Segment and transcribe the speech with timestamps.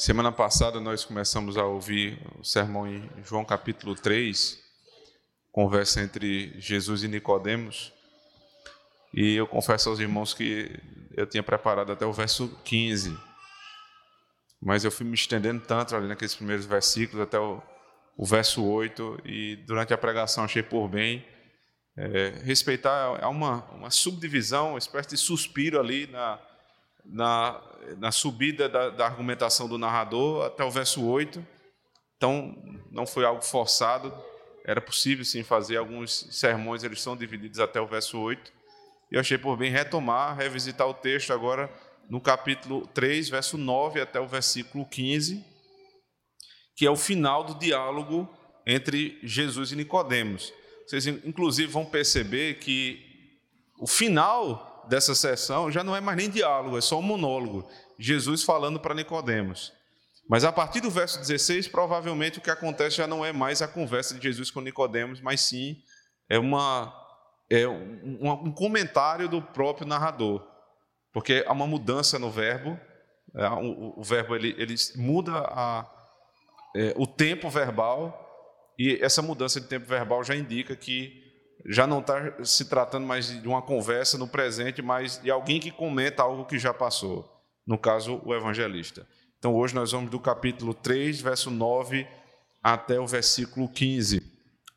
[0.00, 4.58] Semana passada nós começamos a ouvir o sermão em João capítulo 3,
[5.52, 7.92] conversa entre Jesus e Nicodemos.
[9.12, 10.74] E eu confesso aos irmãos que
[11.14, 13.14] eu tinha preparado até o verso 15.
[14.58, 17.62] Mas eu fui me estendendo tanto ali naqueles primeiros versículos até o,
[18.16, 21.22] o verso 8 e durante a pregação achei por bem
[21.94, 26.40] é, respeitar uma, uma subdivisão, uma espécie de suspiro ali na,
[27.04, 27.60] na,
[27.98, 31.44] na subida da, da, argumentação do narrador até o verso 8.
[32.16, 32.54] Então,
[32.90, 34.12] não foi algo forçado,
[34.64, 38.52] era possível sim fazer alguns sermões, eles são divididos até o verso 8.
[39.10, 41.70] E eu achei por bem retomar, revisitar o texto agora
[42.08, 45.44] no capítulo 3, verso 9 até o versículo 15,
[46.76, 48.28] que é o final do diálogo
[48.66, 50.52] entre Jesus e Nicodemos.
[50.86, 53.38] Vocês inclusive vão perceber que
[53.78, 57.68] o final dessa sessão já não é mais nem diálogo, é só um monólogo.
[57.98, 59.72] Jesus falando para Nicodemos.
[60.28, 63.68] Mas a partir do verso 16, provavelmente o que acontece já não é mais a
[63.68, 65.82] conversa de Jesus com Nicodemos, mas sim
[66.28, 66.96] é uma
[67.50, 70.46] é um, um comentário do próprio narrador,
[71.12, 72.78] porque há uma mudança no verbo.
[73.34, 75.84] É, o, o, verbo ele, ele muda a,
[76.76, 78.28] é, o tempo verbal
[78.78, 81.29] e essa mudança de tempo verbal já indica que
[81.66, 85.70] já não está se tratando mais de uma conversa no presente, mas de alguém que
[85.70, 87.28] comenta algo que já passou.
[87.66, 89.06] No caso, o evangelista.
[89.38, 92.06] Então, hoje nós vamos do capítulo 3, verso 9
[92.62, 94.22] até o versículo 15.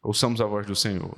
[0.01, 1.17] Ouçamos a voz do Senhor.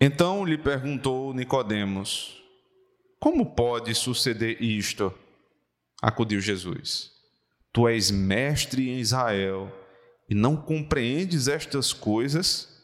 [0.00, 2.42] Então lhe perguntou Nicodemos:
[3.18, 5.12] Como pode suceder isto?
[6.02, 7.10] Acudiu Jesus:
[7.72, 9.72] Tu és mestre em Israel
[10.28, 12.75] e não compreendes estas coisas?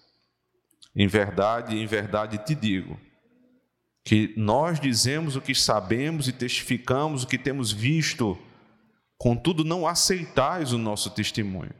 [0.94, 2.98] Em verdade, em verdade te digo,
[4.04, 8.38] que nós dizemos o que sabemos e testificamos o que temos visto,
[9.16, 11.74] contudo não aceitais o nosso testemunho.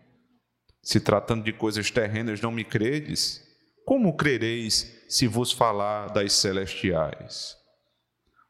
[0.82, 3.42] Se tratando de coisas terrenas não me credes,
[3.84, 7.56] como crereis se vos falar das celestiais?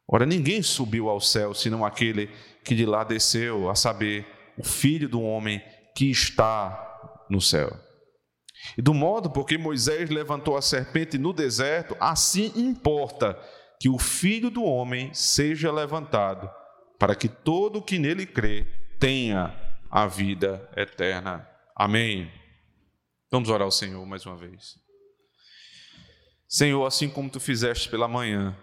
[0.07, 2.31] Ora, ninguém subiu ao céu senão aquele
[2.63, 4.27] que de lá desceu, a saber,
[4.57, 5.63] o Filho do homem
[5.97, 7.75] que está no céu.
[8.77, 13.39] E do modo porque Moisés levantou a serpente no deserto, assim importa
[13.79, 16.49] que o filho do homem seja levantado,
[16.99, 18.67] para que todo o que nele crê
[18.99, 19.55] tenha
[19.91, 21.47] a vida eterna.
[21.75, 22.31] Amém.
[23.31, 24.79] Vamos orar ao Senhor mais uma vez.
[26.49, 28.57] Senhor, assim como tu fizeste pela manhã,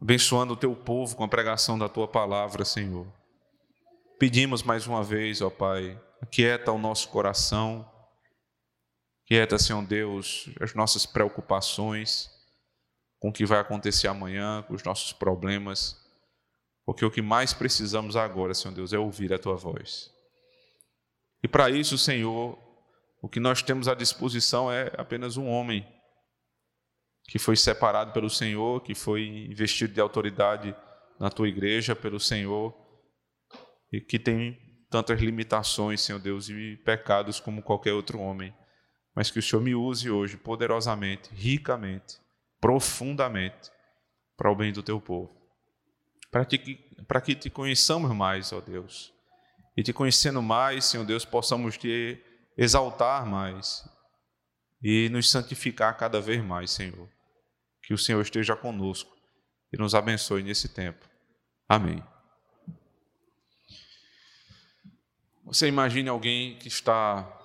[0.00, 3.06] abençoando o teu povo com a pregação da tua palavra, Senhor.
[4.18, 7.88] Pedimos mais uma vez, ó Pai, aquieta o nosso coração
[9.30, 12.28] Quieta, Senhor Deus, as nossas preocupações
[13.20, 15.96] com o que vai acontecer amanhã, com os nossos problemas,
[16.84, 20.10] porque o que mais precisamos agora, Senhor Deus, é ouvir a Tua voz.
[21.44, 22.58] E para isso, Senhor,
[23.22, 25.86] o que nós temos à disposição é apenas um homem
[27.28, 30.74] que foi separado pelo Senhor, que foi investido de autoridade
[31.20, 32.74] na tua igreja pelo Senhor
[33.92, 34.58] e que tem
[34.90, 38.52] tantas limitações, Senhor Deus, e pecados como qualquer outro homem
[39.20, 42.16] mas que o Senhor me use hoje poderosamente, ricamente,
[42.58, 43.70] profundamente,
[44.34, 45.30] para o bem do teu povo.
[46.30, 46.76] Para que,
[47.06, 49.12] para que te conheçamos mais, ó Deus,
[49.76, 52.18] e te conhecendo mais, Senhor Deus, possamos te
[52.56, 53.86] exaltar mais
[54.82, 57.06] e nos santificar cada vez mais, Senhor.
[57.82, 59.14] Que o Senhor esteja conosco
[59.70, 61.06] e nos abençoe nesse tempo.
[61.68, 62.02] Amém.
[65.44, 67.36] Você imagine alguém que está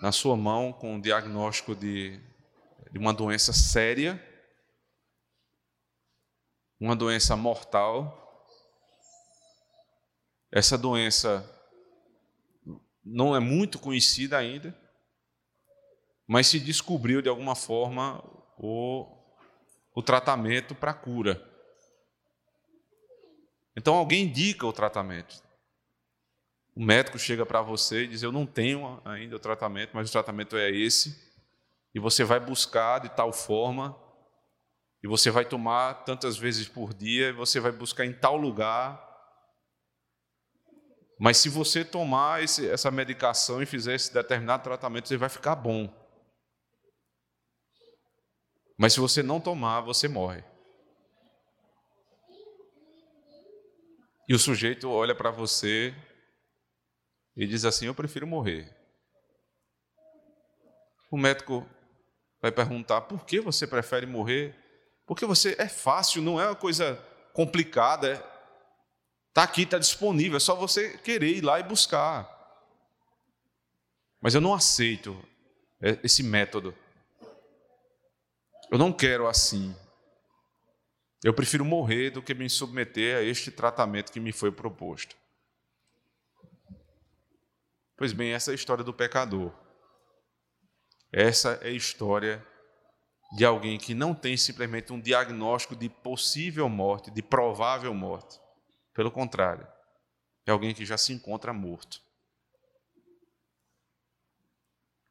[0.00, 2.20] na sua mão com o diagnóstico de,
[2.90, 4.22] de uma doença séria,
[6.78, 8.24] uma doença mortal.
[10.50, 11.44] Essa doença
[13.04, 14.76] não é muito conhecida ainda,
[16.26, 18.22] mas se descobriu de alguma forma
[18.56, 19.06] o,
[19.94, 21.42] o tratamento para cura.
[23.76, 25.47] Então alguém indica o tratamento.
[26.78, 30.12] O médico chega para você e diz: Eu não tenho ainda o tratamento, mas o
[30.12, 31.28] tratamento é esse.
[31.92, 34.00] E você vai buscar de tal forma,
[35.02, 39.04] e você vai tomar tantas vezes por dia, e você vai buscar em tal lugar.
[41.18, 45.56] Mas se você tomar esse, essa medicação e fizer esse determinado tratamento, você vai ficar
[45.56, 45.92] bom.
[48.76, 50.44] Mas se você não tomar, você morre.
[54.28, 55.92] E o sujeito olha para você
[57.38, 58.68] e diz assim: Eu prefiro morrer.
[61.08, 61.66] O médico
[62.42, 64.56] vai perguntar: Por que você prefere morrer?
[65.06, 66.96] Porque você é fácil, não é uma coisa
[67.32, 68.10] complicada.
[68.10, 68.38] É...
[69.28, 72.28] Está aqui, está disponível, é só você querer ir lá e buscar.
[74.20, 75.16] Mas eu não aceito
[76.02, 76.74] esse método.
[78.68, 79.76] Eu não quero assim.
[81.22, 85.16] Eu prefiro morrer do que me submeter a este tratamento que me foi proposto.
[87.98, 89.52] Pois bem, essa é a história do pecador.
[91.12, 92.46] Essa é a história
[93.36, 98.38] de alguém que não tem simplesmente um diagnóstico de possível morte, de provável morte.
[98.94, 99.66] Pelo contrário,
[100.46, 102.00] é alguém que já se encontra morto.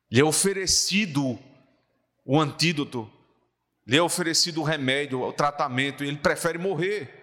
[0.09, 1.37] Lhe é oferecido
[2.25, 3.11] o antídoto,
[3.85, 7.16] lhe é oferecido o remédio, o tratamento, e ele prefere morrer.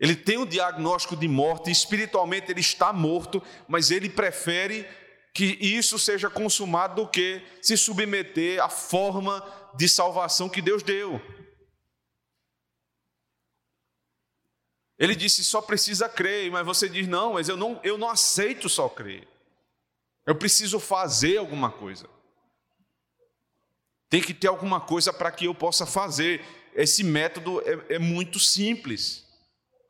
[0.00, 4.88] Ele tem o diagnóstico de morte, espiritualmente ele está morto, mas ele prefere
[5.34, 11.20] que isso seja consumado do que se submeter à forma de salvação que Deus deu.
[14.98, 18.70] Ele disse só precisa crer, mas você diz não, mas eu não, eu não aceito
[18.70, 19.28] só crer.
[20.26, 22.08] Eu preciso fazer alguma coisa.
[24.08, 26.44] Tem que ter alguma coisa para que eu possa fazer.
[26.74, 29.29] Esse método é, é muito simples.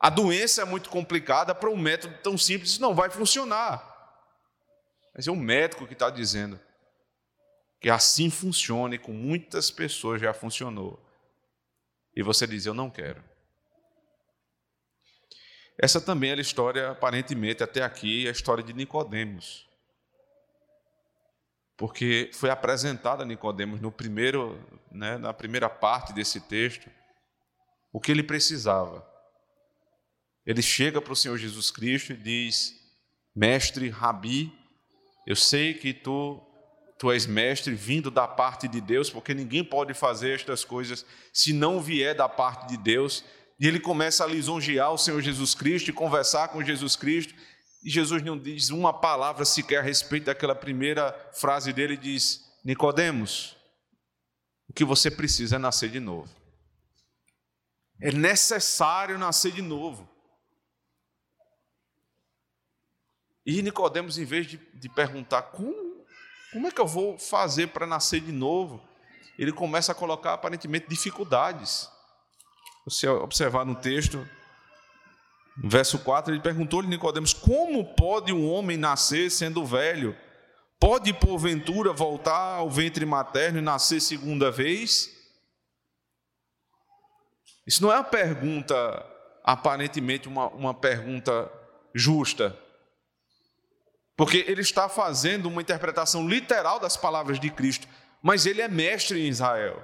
[0.01, 3.87] A doença é muito complicada para um método tão simples, não vai funcionar.
[5.15, 6.59] Mas é um médico que está dizendo
[7.79, 10.99] que assim funciona e com muitas pessoas já funcionou.
[12.17, 13.23] E você diz: Eu não quero.
[15.79, 19.71] Essa também era a história, aparentemente, até aqui, a história de Nicodemos
[21.81, 24.63] porque foi apresentada a Nicodemos no primeiro,
[24.93, 26.91] né, na primeira parte desse texto,
[27.91, 29.10] o que ele precisava.
[30.51, 32.75] Ele chega para o Senhor Jesus Cristo e diz:
[33.37, 34.53] Mestre, Rabi,
[35.25, 36.43] eu sei que tu,
[36.99, 41.53] tu és mestre vindo da parte de Deus, porque ninguém pode fazer estas coisas se
[41.53, 43.25] não vier da parte de Deus.
[43.61, 47.33] E ele começa a lisonjear o Senhor Jesus Cristo e conversar com Jesus Cristo.
[47.85, 53.57] E Jesus não diz uma palavra sequer a respeito daquela primeira frase dele, diz: Nicodemos,
[54.69, 56.29] o que você precisa é nascer de novo.
[58.03, 60.10] É necessário nascer de novo.
[63.45, 66.05] E Nicodemos, em vez de, de perguntar como,
[66.53, 68.83] como é que eu vou fazer para nascer de novo,
[69.39, 71.89] ele começa a colocar aparentemente dificuldades.
[72.85, 74.27] Você observar no texto,
[75.57, 80.17] no verso 4, ele perguntou-lhe Nicodemos: Como pode um homem nascer sendo velho?
[80.79, 85.11] Pode porventura voltar ao ventre materno e nascer segunda vez?
[87.67, 88.75] Isso não é uma pergunta,
[89.45, 91.51] aparentemente, uma, uma pergunta
[91.95, 92.59] justa.
[94.21, 97.89] Porque ele está fazendo uma interpretação literal das palavras de Cristo,
[98.21, 99.83] mas ele é mestre em Israel.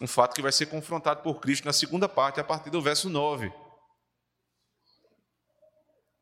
[0.00, 3.08] Um fato que vai ser confrontado por Cristo na segunda parte, a partir do verso
[3.08, 3.52] 9.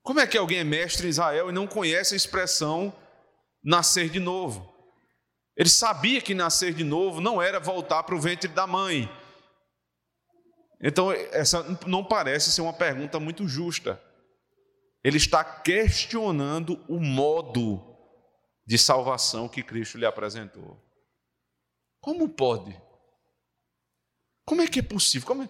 [0.02, 2.94] Como é que alguém é mestre em Israel e não conhece a expressão
[3.64, 4.70] nascer de novo?
[5.56, 9.10] Ele sabia que nascer de novo não era voltar para o ventre da mãe.
[10.82, 13.98] Então, essa não parece ser uma pergunta muito justa.
[15.02, 17.90] Ele está questionando o modo
[18.66, 20.78] de salvação que Cristo lhe apresentou.
[22.00, 22.80] Como pode?
[24.44, 25.26] Como é que é possível?
[25.26, 25.48] Como é?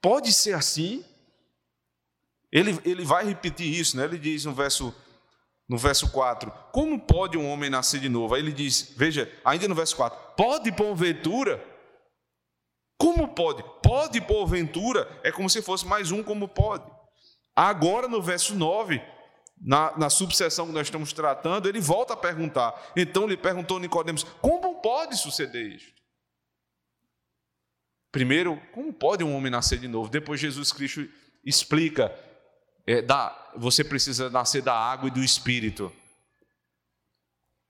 [0.00, 1.04] Pode ser assim?
[2.50, 4.04] Ele, ele vai repetir isso, né?
[4.04, 4.94] ele diz no verso,
[5.68, 8.34] no verso 4: Como pode um homem nascer de novo?
[8.34, 11.64] Aí ele diz, veja, ainda no verso 4: Pode porventura?
[12.96, 13.64] Como pode?
[13.82, 15.20] Pode porventura?
[15.22, 16.93] É como se fosse mais um como pode.
[17.54, 19.00] Agora no verso 9,
[19.60, 22.74] na, na subseção que nós estamos tratando, ele volta a perguntar.
[22.96, 25.94] Então lhe perguntou Nicodemos: Como pode suceder isto?
[28.10, 30.08] Primeiro, como pode um homem nascer de novo?
[30.08, 31.08] Depois Jesus Cristo
[31.44, 32.14] explica
[32.86, 35.92] é, da, você precisa nascer da água e do espírito.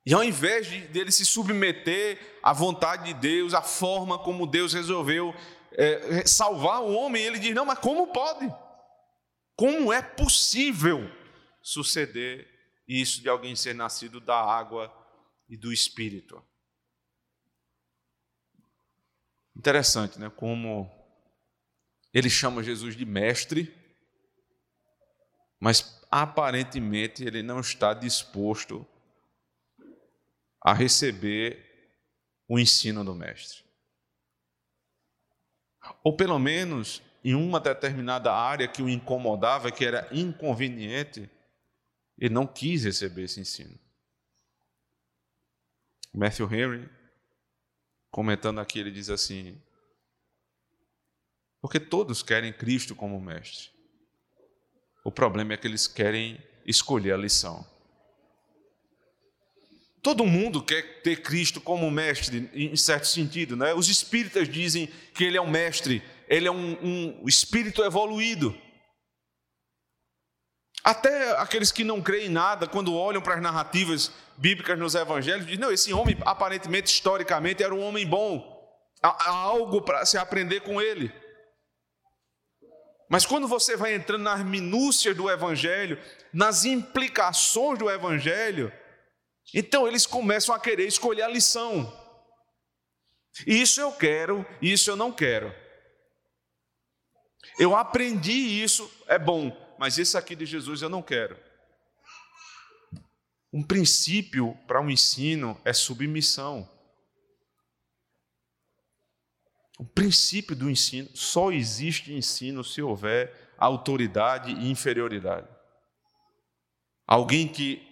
[0.07, 4.75] E ao invés de, dele se submeter à vontade de Deus, à forma como Deus
[4.75, 5.35] resolveu
[5.73, 8.53] é, salvar o homem, ele diz: Não, mas como pode?
[9.57, 11.11] Como é possível
[11.63, 12.49] suceder
[12.87, 14.93] isso de alguém ser nascido da água
[15.49, 16.43] e do espírito?
[19.57, 20.31] Interessante, né?
[20.31, 20.91] Como
[22.13, 23.85] ele chama Jesus de mestre
[25.65, 28.87] mas aparentemente ele não está disposto
[30.61, 31.95] a receber
[32.47, 33.65] o ensino do mestre.
[36.03, 41.31] Ou pelo menos em uma determinada área que o incomodava, que era inconveniente,
[42.19, 43.79] ele não quis receber esse ensino.
[46.13, 46.89] Matthew Henry,
[48.11, 49.61] comentando aqui, ele diz assim:
[51.65, 53.71] porque todos querem Cristo como mestre.
[55.03, 57.67] O problema é que eles querem escolher a lição.
[60.03, 63.73] Todo mundo quer ter Cristo como mestre, em certo sentido, né?
[63.73, 68.57] Os espíritas dizem que ele é um mestre, ele é um, um espírito evoluído.
[70.85, 75.47] Até aqueles que não creem em nada, quando olham para as narrativas bíblicas nos evangelhos,
[75.47, 78.53] dizem: não, esse homem, aparentemente, historicamente, era um homem bom.
[79.03, 81.13] Há, algo para se aprender com ele.
[83.09, 85.99] Mas quando você vai entrando nas minúcias do evangelho,
[86.33, 88.73] nas implicações do evangelho,
[89.55, 91.93] então eles começam a querer escolher a lição.
[93.47, 95.55] Isso eu quero, isso eu não quero.
[97.59, 101.37] Eu aprendi isso, é bom, mas esse aqui de Jesus eu não quero.
[103.53, 106.69] Um princípio para um ensino é submissão.
[109.79, 115.49] O princípio do ensino só existe ensino se houver autoridade e inferioridade.
[117.07, 117.83] Alguém que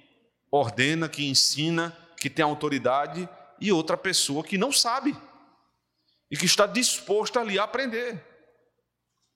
[0.50, 3.28] ordena, que ensina, que tem autoridade
[3.60, 5.16] e outra pessoa que não sabe
[6.30, 8.31] e que está disposta ali a aprender.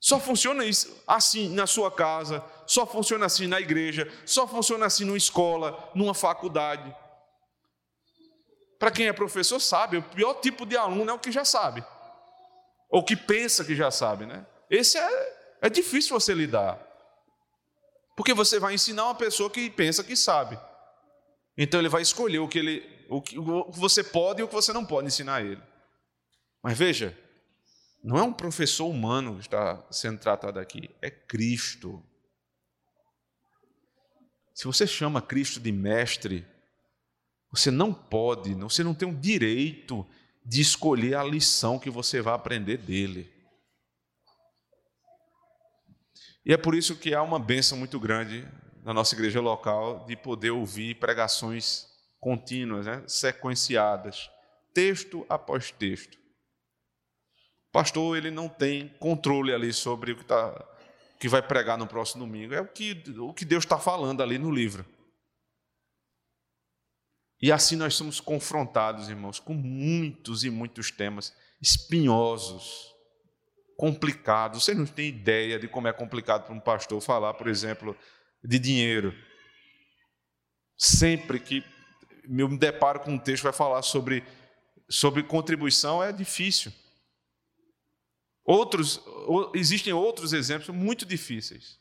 [0.07, 5.05] Só funciona isso assim na sua casa, só funciona assim na igreja, só funciona assim
[5.05, 6.95] numa escola, numa faculdade.
[8.79, 11.85] Para quem é professor sabe, o pior tipo de aluno é o que já sabe
[12.89, 14.47] ou que pensa que já sabe, né?
[14.71, 16.81] Esse é, é difícil você lidar.
[18.17, 20.57] Porque você vai ensinar uma pessoa que pensa que sabe.
[21.59, 23.37] Então ele vai escolher o que ele o que
[23.73, 25.63] você pode e o que você não pode ensinar a ele.
[26.63, 27.26] Mas veja,
[28.07, 32.01] não é um professor humano que está sendo tratado aqui, é Cristo.
[34.55, 36.47] Se você chama Cristo de mestre,
[37.51, 40.07] você não pode, você não tem o direito
[40.45, 43.29] de escolher a lição que você vai aprender dele.
[46.45, 48.47] E é por isso que há uma benção muito grande
[48.85, 51.89] na nossa igreja local de poder ouvir pregações
[52.21, 53.03] contínuas, né?
[53.09, 54.31] sequenciadas,
[54.73, 56.25] texto após texto.
[57.77, 60.67] Pastor ele não tem controle ali sobre o que, tá,
[61.21, 64.39] que vai pregar no próximo domingo, é o que, o que Deus está falando ali
[64.39, 64.83] no livro.
[67.39, 72.95] E assim nós somos confrontados, irmãos, com muitos e muitos temas espinhosos,
[73.77, 74.65] complicados.
[74.65, 77.95] Você não tem ideia de como é complicado para um pastor falar, por exemplo,
[78.43, 79.15] de dinheiro.
[80.79, 81.63] Sempre que
[82.27, 84.25] me deparo com um texto que vai falar sobre,
[84.89, 86.73] sobre contribuição, é difícil.
[88.47, 89.01] Outros,
[89.55, 91.81] existem outros exemplos muito difíceis.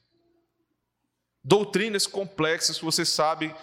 [1.43, 3.55] Doutrinas complexas que você sabe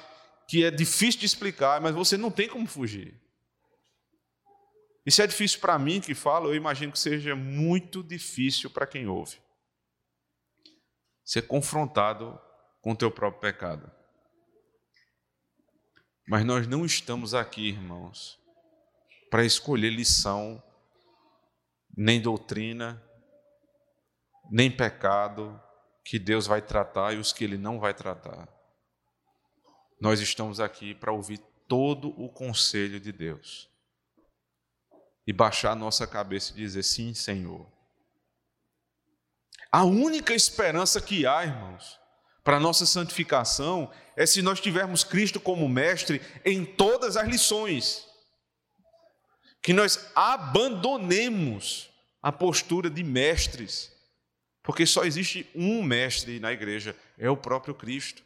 [0.46, 3.20] que é difícil de explicar, mas você não tem como fugir.
[5.04, 8.86] E se é difícil para mim que falo, eu imagino que seja muito difícil para
[8.86, 9.38] quem ouve.
[11.24, 12.40] Ser confrontado
[12.80, 13.90] com o teu próprio pecado.
[16.28, 18.38] Mas nós não estamos aqui, irmãos,
[19.28, 20.62] para escolher lição,
[21.96, 23.02] nem doutrina,
[24.50, 25.60] nem pecado
[26.04, 28.48] que Deus vai tratar e os que Ele não vai tratar
[30.02, 33.70] nós estamos aqui para ouvir todo o conselho de Deus
[35.24, 37.70] e baixar a nossa cabeça e dizer: Sim, Senhor.
[39.70, 42.00] A única esperança que há, irmãos,
[42.42, 48.04] para nossa santificação é se nós tivermos Cristo como mestre em todas as lições.
[49.62, 51.88] Que nós abandonemos
[52.20, 53.92] a postura de mestres,
[54.62, 58.22] porque só existe um mestre na igreja, é o próprio Cristo.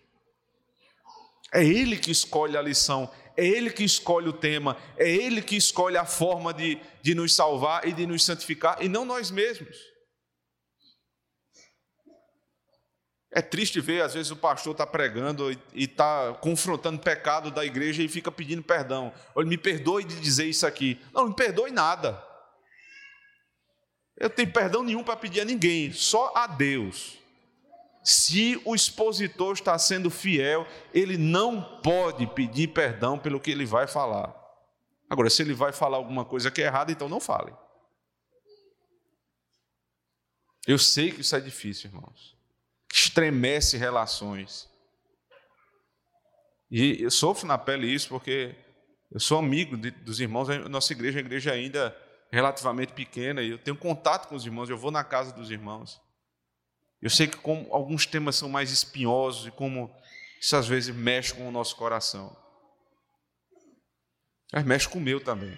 [1.52, 5.56] É Ele que escolhe a lição, é Ele que escolhe o tema, é Ele que
[5.56, 9.95] escolhe a forma de, de nos salvar e de nos santificar, e não nós mesmos.
[13.36, 17.66] É triste ver, às vezes, o pastor está pregando e está confrontando o pecado da
[17.66, 19.12] igreja e fica pedindo perdão.
[19.34, 20.98] Olha, me perdoe de dizer isso aqui.
[21.12, 22.24] Não, não me perdoe nada.
[24.16, 27.18] Eu tenho perdão nenhum para pedir a ninguém, só a Deus.
[28.02, 33.86] Se o expositor está sendo fiel, ele não pode pedir perdão pelo que ele vai
[33.86, 34.34] falar.
[35.10, 37.52] Agora, se ele vai falar alguma coisa que é errada, então não fale.
[40.66, 42.35] Eu sei que isso é difícil, irmãos.
[42.92, 44.68] Estremece relações.
[46.70, 48.54] E eu sofro na pele isso porque
[49.10, 50.48] eu sou amigo de, dos irmãos.
[50.68, 51.96] Nossa igreja é uma igreja ainda
[52.30, 54.68] relativamente pequena e eu tenho contato com os irmãos.
[54.68, 56.00] Eu vou na casa dos irmãos.
[57.00, 59.94] Eu sei que como alguns temas são mais espinhosos e como
[60.40, 62.36] isso às vezes mexe com o nosso coração.
[64.52, 65.56] Mas mexe com o meu também.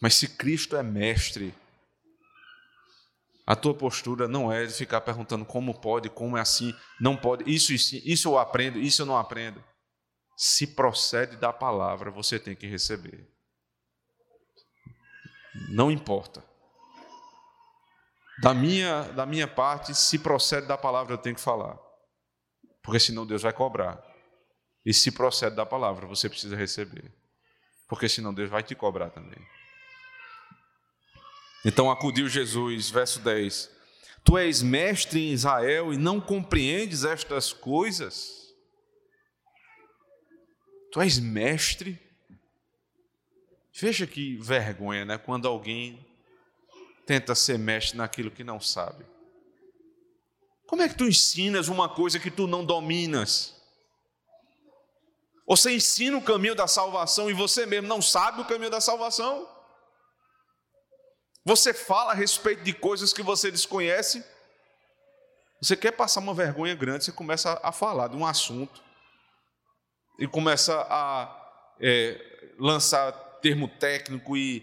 [0.00, 1.54] Mas se Cristo é mestre,
[3.46, 7.50] A tua postura não é de ficar perguntando como pode, como é assim, não pode,
[7.52, 9.62] isso, isso, isso eu aprendo, isso eu não aprendo.
[10.36, 13.28] Se procede da palavra, você tem que receber.
[15.70, 16.42] Não importa.
[18.40, 21.78] Da minha, da minha parte, se procede da palavra, eu tenho que falar.
[22.82, 24.02] Porque senão Deus vai cobrar.
[24.84, 27.12] E se procede da palavra, você precisa receber.
[27.88, 29.38] Porque senão Deus vai te cobrar também.
[31.64, 33.70] Então acudiu Jesus, verso 10:
[34.24, 38.54] Tu és mestre em Israel e não compreendes estas coisas?
[40.90, 41.98] Tu és mestre?
[43.72, 45.18] Veja que vergonha, né?
[45.18, 46.06] Quando alguém
[47.06, 49.04] tenta ser mestre naquilo que não sabe.
[50.66, 53.54] Como é que tu ensinas uma coisa que tu não dominas?
[55.46, 59.48] Você ensina o caminho da salvação e você mesmo não sabe o caminho da salvação?
[61.44, 64.24] Você fala a respeito de coisas que você desconhece?
[65.60, 68.82] Você quer passar uma vergonha grande, você começa a falar de um assunto
[70.18, 74.60] e começa a é, lançar termo técnico e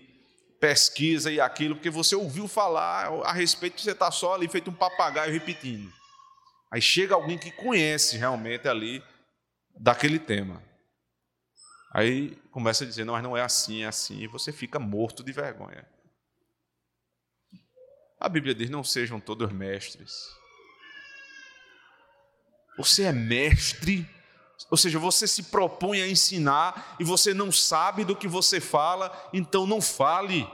[0.59, 4.73] pesquisa e aquilo, porque você ouviu falar a respeito, você está só ali feito um
[4.73, 5.91] papagaio repetindo.
[6.71, 9.03] Aí chega alguém que conhece realmente ali
[9.79, 10.61] daquele tema.
[11.93, 15.23] Aí começa a dizer, não, mas não é assim, é assim, e você fica morto
[15.23, 15.87] de vergonha.
[18.19, 20.37] A Bíblia diz: não sejam todos mestres.
[22.77, 24.09] Você é mestre,
[24.69, 29.29] ou seja, você se propõe a ensinar e você não sabe do que você fala,
[29.33, 30.47] então não fale.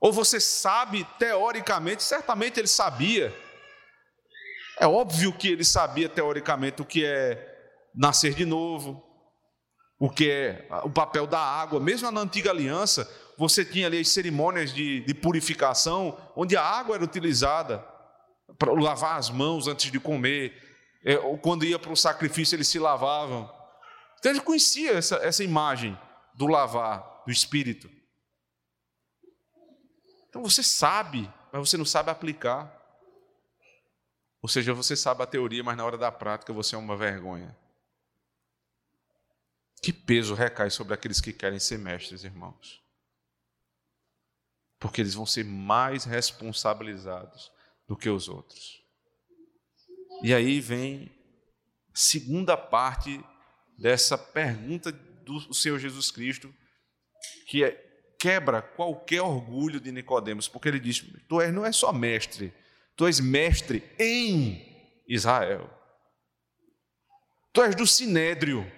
[0.00, 3.34] Ou você sabe teoricamente, certamente ele sabia.
[4.78, 7.56] É óbvio que ele sabia teoricamente o que é
[7.94, 9.02] nascer de novo,
[9.98, 11.80] o que é o papel da água.
[11.80, 16.96] Mesmo na antiga aliança, você tinha ali as cerimônias de, de purificação, onde a água
[16.96, 17.78] era utilizada
[18.58, 20.60] para lavar as mãos antes de comer.
[21.04, 23.48] É, ou quando ia para o sacrifício, eles se lavavam.
[24.18, 25.96] Então ele conhecia essa, essa imagem
[26.34, 27.88] do lavar, do espírito.
[30.28, 32.76] Então você sabe, mas você não sabe aplicar.
[34.42, 37.56] Ou seja, você sabe a teoria, mas na hora da prática você é uma vergonha.
[39.80, 42.87] Que peso recai sobre aqueles que querem ser mestres, irmãos?
[44.78, 47.50] Porque eles vão ser mais responsabilizados
[47.86, 48.82] do que os outros.
[50.22, 51.10] E aí vem
[51.92, 53.24] a segunda parte
[53.76, 56.52] dessa pergunta do Senhor Jesus Cristo,
[57.46, 57.70] que é,
[58.18, 62.52] quebra qualquer orgulho de Nicodemos, porque ele diz: Tu és, não é só mestre,
[62.96, 65.70] tu és mestre em Israel.
[67.52, 68.70] Tu és do sinédrio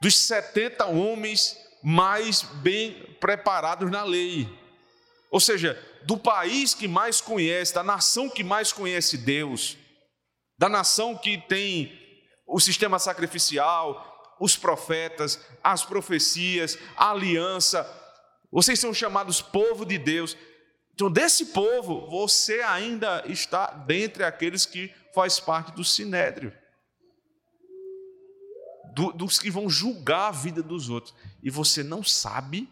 [0.00, 4.48] dos 70 homens mais bem preparados na lei.
[5.30, 9.76] Ou seja, do país que mais conhece, da nação que mais conhece Deus,
[10.56, 11.92] da nação que tem
[12.46, 17.86] o sistema sacrificial, os profetas, as profecias, a aliança.
[18.50, 20.34] Vocês são chamados povo de Deus.
[20.94, 26.52] Então, desse povo, você ainda está dentre aqueles que faz parte do sinédrio
[28.94, 32.68] do, dos que vão julgar a vida dos outros, e você não sabe,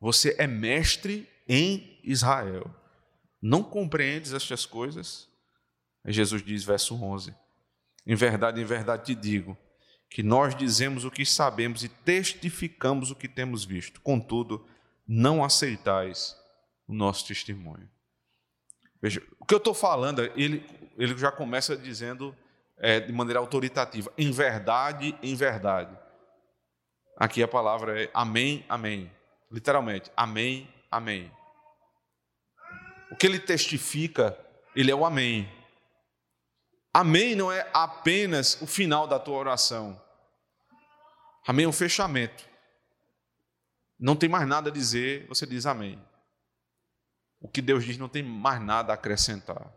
[0.00, 2.74] você é mestre em Israel.
[3.40, 5.28] Não compreendes estas coisas?
[6.04, 7.34] Aí Jesus diz, verso 11:
[8.06, 9.56] Em verdade, em verdade te digo,
[10.08, 14.66] que nós dizemos o que sabemos e testificamos o que temos visto, contudo,
[15.06, 16.36] não aceitais
[16.86, 17.90] o nosso testemunho.
[19.02, 20.64] Veja, o que eu estou falando, ele,
[20.96, 22.34] ele já começa dizendo
[22.84, 24.12] é, de maneira autoritativa.
[24.18, 25.98] Em verdade, em verdade.
[27.16, 29.10] Aqui a palavra é amém, amém.
[29.50, 31.32] Literalmente, amém, amém.
[33.10, 34.38] O que ele testifica,
[34.76, 35.50] ele é o amém.
[36.92, 39.98] Amém não é apenas o final da tua oração.
[41.46, 42.46] Amém é um fechamento.
[43.98, 45.98] Não tem mais nada a dizer, você diz amém.
[47.40, 49.72] O que Deus diz não tem mais nada a acrescentar.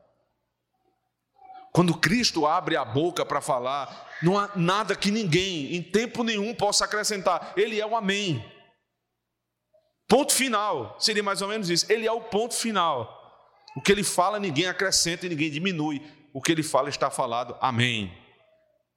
[1.77, 6.51] Quando Cristo abre a boca para falar, não há nada que ninguém, em tempo nenhum,
[6.55, 7.53] possa acrescentar.
[7.55, 8.43] Ele é o Amém.
[10.07, 10.95] Ponto final.
[10.99, 11.85] Seria mais ou menos isso.
[11.87, 13.63] Ele é o ponto final.
[13.75, 16.01] O que ele fala, ninguém acrescenta e ninguém diminui.
[16.33, 17.55] O que ele fala está falado.
[17.61, 18.11] Amém.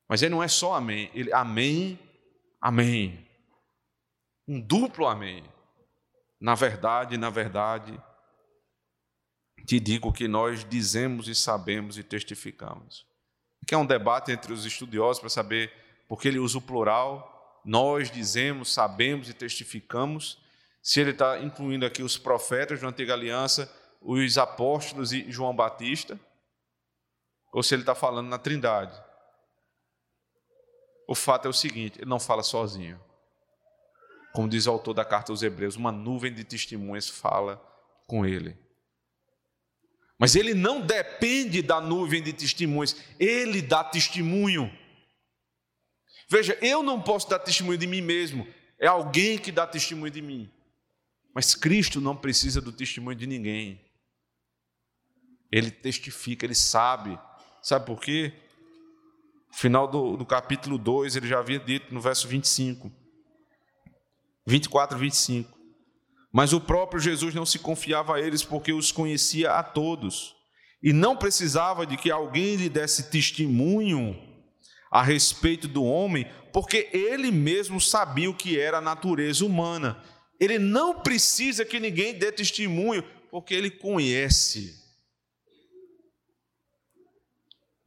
[0.09, 1.11] Mas ele não é só amém.
[1.13, 1.99] Ele, amém,
[2.63, 3.29] amém.
[4.49, 5.45] Um duplo amém.
[6.41, 8.03] Na verdade, na verdade,
[9.71, 13.07] te digo que nós dizemos e sabemos e testificamos.
[13.65, 15.73] Que é um debate entre os estudiosos para saber
[16.09, 17.61] por que ele usa o plural.
[17.65, 20.43] Nós dizemos, sabemos e testificamos.
[20.83, 26.19] se ele está incluindo aqui os profetas da antiga aliança, os apóstolos e João Batista,
[27.53, 29.01] ou se ele está falando na Trindade.
[31.07, 33.01] O fato é o seguinte: ele não fala sozinho.
[34.33, 37.63] Como diz o autor da carta aos Hebreus, uma nuvem de testemunhas fala
[38.09, 38.59] com ele.
[40.21, 44.71] Mas ele não depende da nuvem de testemunhas, ele dá testemunho.
[46.29, 48.47] Veja, eu não posso dar testemunho de mim mesmo,
[48.79, 50.53] é alguém que dá testemunho de mim.
[51.35, 53.81] Mas Cristo não precisa do testemunho de ninguém.
[55.51, 57.19] Ele testifica, ele sabe.
[57.63, 58.35] Sabe por quê?
[59.49, 62.93] No final do, do capítulo 2, ele já havia dito no verso 25.
[64.47, 65.60] 24 e 25.
[66.33, 70.37] Mas o próprio Jesus não se confiava a eles porque os conhecia a todos
[70.83, 74.17] e não precisava de que alguém lhe desse testemunho
[74.91, 80.03] a respeito do homem, porque ele mesmo sabia o que era a natureza humana.
[80.39, 84.81] Ele não precisa que ninguém dê testemunho, porque ele conhece.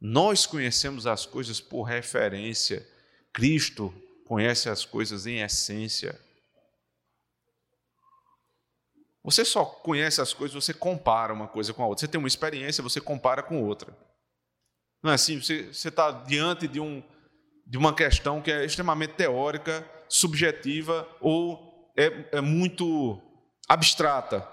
[0.00, 2.86] Nós conhecemos as coisas por referência.
[3.32, 3.92] Cristo
[4.24, 6.18] conhece as coisas em essência.
[9.24, 12.00] Você só conhece as coisas, você compara uma coisa com a outra.
[12.00, 13.96] Você tem uma experiência, você compara com outra.
[15.02, 15.40] Não é assim?
[15.40, 17.02] Você está diante de, um,
[17.66, 23.18] de uma questão que é extremamente teórica, subjetiva ou é, é muito
[23.66, 24.46] abstrata.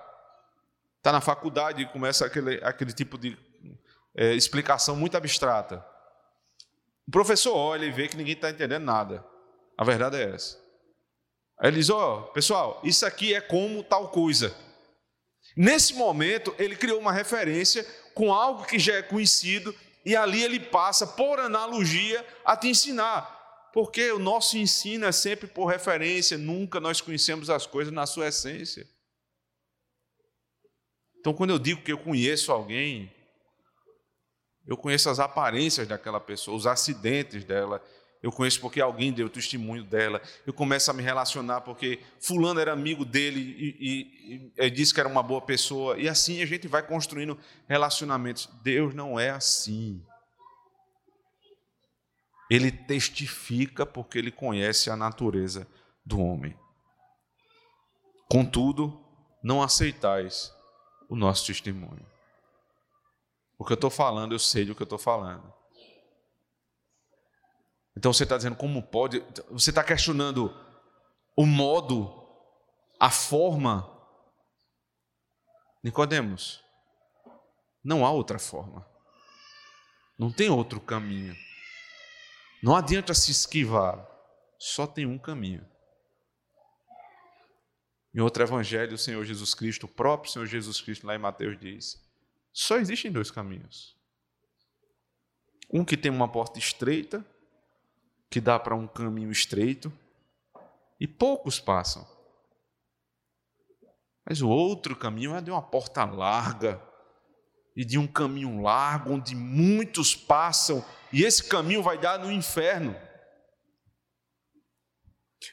[0.97, 3.38] Está na faculdade e começa aquele, aquele tipo de
[4.15, 5.86] é, explicação muito abstrata.
[7.05, 9.25] O professor olha e vê que ninguém está entendendo nada.
[9.77, 10.61] A verdade é essa.
[11.62, 14.56] Ele diz: Ó, oh, pessoal, isso aqui é como tal coisa.
[15.56, 20.60] Nesse momento, ele criou uma referência com algo que já é conhecido, e ali ele
[20.60, 23.39] passa, por analogia, a te ensinar.
[23.74, 28.28] Porque o nosso ensino é sempre por referência, nunca nós conhecemos as coisas na sua
[28.28, 28.88] essência.
[31.19, 33.13] Então, quando eu digo que eu conheço alguém,
[34.65, 37.84] eu conheço as aparências daquela pessoa, os acidentes dela,
[38.21, 40.21] eu conheço porque alguém deu testemunho dela.
[40.45, 44.99] Eu começo a me relacionar porque fulano era amigo dele e, e, e disse que
[44.99, 45.97] era uma boa pessoa.
[45.97, 48.47] E assim a gente vai construindo relacionamentos.
[48.62, 50.05] Deus não é assim.
[52.47, 55.67] Ele testifica porque ele conhece a natureza
[56.05, 56.55] do homem.
[58.29, 59.03] Contudo,
[59.43, 60.53] não aceitais
[61.10, 62.05] o nosso testemunho.
[63.57, 65.51] O que eu estou falando, eu sei do que eu estou falando.
[67.95, 70.56] Então você está dizendo como pode, você está questionando
[71.36, 72.27] o modo,
[72.99, 73.89] a forma.
[75.84, 76.63] Nicodemos,
[77.84, 78.86] não há outra forma.
[80.17, 81.36] Não tem outro caminho.
[82.62, 84.08] Não adianta se esquivar.
[84.60, 85.65] Só tem um caminho.
[88.13, 91.60] Em outro evangelho, o Senhor Jesus Cristo, o próprio Senhor Jesus Cristo, lá em Mateus,
[91.60, 91.99] diz:
[92.54, 93.97] só existem dois caminhos.
[95.73, 97.25] Um que tem uma porta estreita
[98.31, 99.91] que dá para um caminho estreito
[100.97, 102.07] e poucos passam.
[104.25, 106.81] Mas o outro caminho é de uma porta larga
[107.75, 112.95] e de um caminho largo onde muitos passam e esse caminho vai dar no inferno.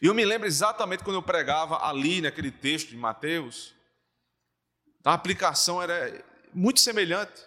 [0.00, 3.74] E eu me lembro exatamente quando eu pregava ali naquele texto de Mateus,
[5.04, 7.42] a aplicação era muito semelhante.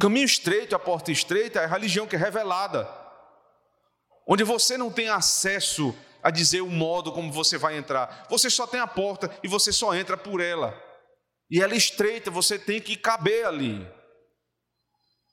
[0.00, 3.05] Caminho estreito, a porta estreita é a religião que é revelada
[4.26, 8.26] onde você não tem acesso a dizer o modo como você vai entrar.
[8.28, 10.76] Você só tem a porta e você só entra por ela.
[11.48, 13.86] E ela é estreita, você tem que caber ali.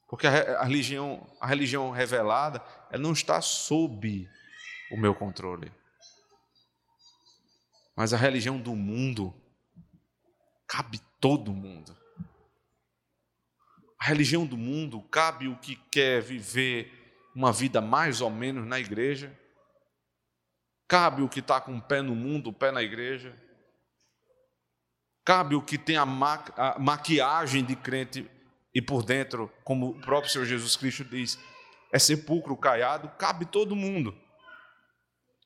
[0.08, 4.30] Porque a religião, a religião revelada, ela não está sob
[4.92, 5.72] o meu controle.
[7.96, 9.34] Mas a religião do mundo
[10.68, 11.98] cabe todo mundo.
[14.00, 17.03] A religião do mundo cabe o que quer viver
[17.36, 19.38] uma vida mais ou menos na igreja?
[20.88, 23.36] Cabe o que está com o pé no mundo, o pé na igreja?
[25.26, 28.30] Cabe o que tem a, ma a maquiagem de crente
[28.74, 31.40] e por dentro, como o próprio Senhor Jesus Cristo diz,
[31.92, 33.08] é sepulcro caiado?
[33.18, 34.18] Cabe todo mundo.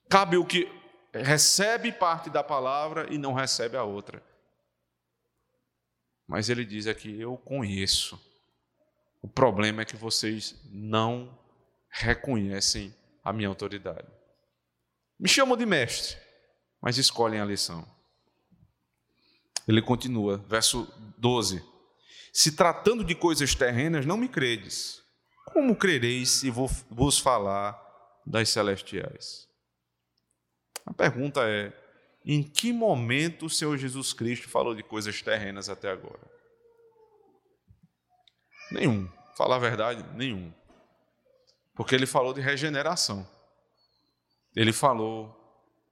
[0.09, 0.71] Cabe o que
[1.13, 4.23] recebe parte da palavra e não recebe a outra.
[6.25, 8.19] Mas ele diz aqui: Eu conheço.
[9.21, 11.37] O problema é que vocês não
[11.89, 14.07] reconhecem a minha autoridade.
[15.19, 16.17] Me chamam de mestre,
[16.81, 17.87] mas escolhem a lição.
[19.67, 21.63] Ele continua, verso 12:
[22.31, 25.03] Se tratando de coisas terrenas, não me credes,
[25.45, 27.81] como crereis se vos falar
[28.25, 29.47] das celestiais?
[30.85, 31.73] A pergunta é:
[32.23, 36.19] em que momento o Senhor Jesus Cristo falou de coisas terrenas até agora?
[38.71, 39.09] Nenhum.
[39.35, 40.53] Falar a verdade, nenhum.
[41.77, 43.25] Porque ele falou de regeneração.
[44.55, 45.37] Ele falou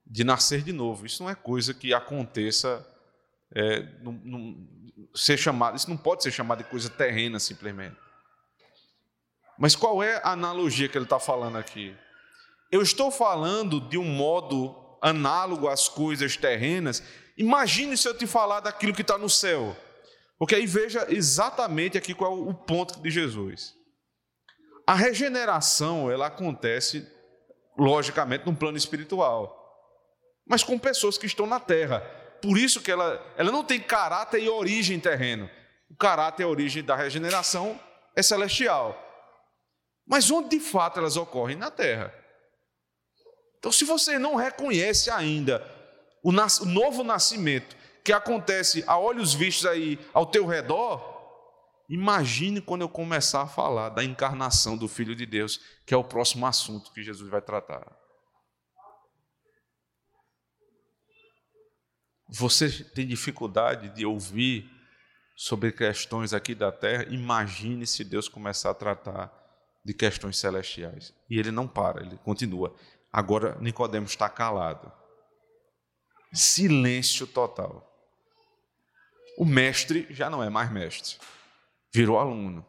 [0.04, 1.06] de nascer de novo.
[1.06, 2.84] Isso não é coisa que aconteça,
[3.54, 4.68] é, não, não,
[5.14, 7.96] ser chamado, isso não pode ser chamado de coisa terrena simplesmente.
[9.56, 11.96] Mas qual é a analogia que ele está falando aqui?
[12.70, 17.00] Eu estou falando de um modo análogo às coisas terrenas,
[17.38, 19.76] imagine se eu te falar daquilo que está no céu.
[20.36, 23.75] Porque aí veja exatamente aqui qual é o ponto de Jesus.
[24.86, 27.10] A regeneração, ela acontece,
[27.76, 29.52] logicamente, num plano espiritual,
[30.46, 32.00] mas com pessoas que estão na terra.
[32.40, 35.50] Por isso que ela, ela não tem caráter e origem terreno.
[35.90, 37.80] O caráter e a origem da regeneração
[38.14, 39.02] é celestial.
[40.06, 41.56] Mas onde de fato elas ocorrem?
[41.56, 42.14] Na terra.
[43.58, 45.66] Então, se você não reconhece ainda
[46.22, 51.15] o, novo nascimento que acontece a olhos vistos aí ao teu redor,
[51.88, 56.04] imagine quando eu começar a falar da encarnação do Filho de Deus, que é o
[56.04, 57.86] próximo assunto que Jesus vai tratar.
[62.28, 64.68] Você tem dificuldade de ouvir
[65.36, 69.32] sobre questões aqui da terra, imagine se Deus começar a tratar
[69.84, 71.14] de questões celestiais.
[71.30, 72.74] E ele não para, ele continua.
[73.12, 74.90] Agora Nicodemos está calado.
[76.32, 77.92] Silêncio total.
[79.38, 81.18] O mestre já não é mais mestre,
[81.96, 82.64] virou aluno.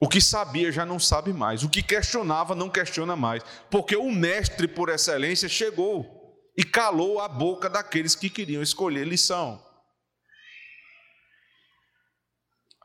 [0.00, 4.10] O que sabia já não sabe mais, o que questionava não questiona mais, porque o
[4.10, 6.18] mestre por excelência chegou
[6.56, 9.62] e calou a boca daqueles que queriam escolher lição.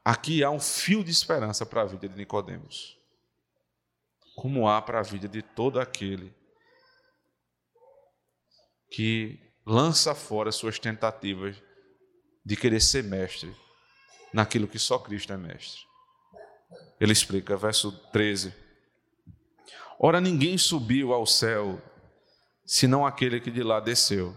[0.04, 2.96] Aqui há um fio de esperança para a vida de Nicodemos
[4.36, 6.36] como há para a vida de todo aquele
[8.92, 11.56] que lança fora suas tentativas
[12.46, 13.56] de querer ser mestre
[14.36, 15.82] naquilo que só Cristo é mestre.
[17.00, 18.54] Ele explica, verso 13:
[19.98, 21.82] Ora, ninguém subiu ao céu
[22.66, 24.36] senão aquele que de lá desceu,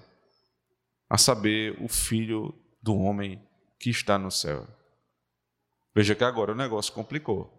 [1.11, 3.43] a saber, o filho do homem
[3.77, 4.69] que está no céu.
[5.93, 7.53] Veja que agora o negócio complicou.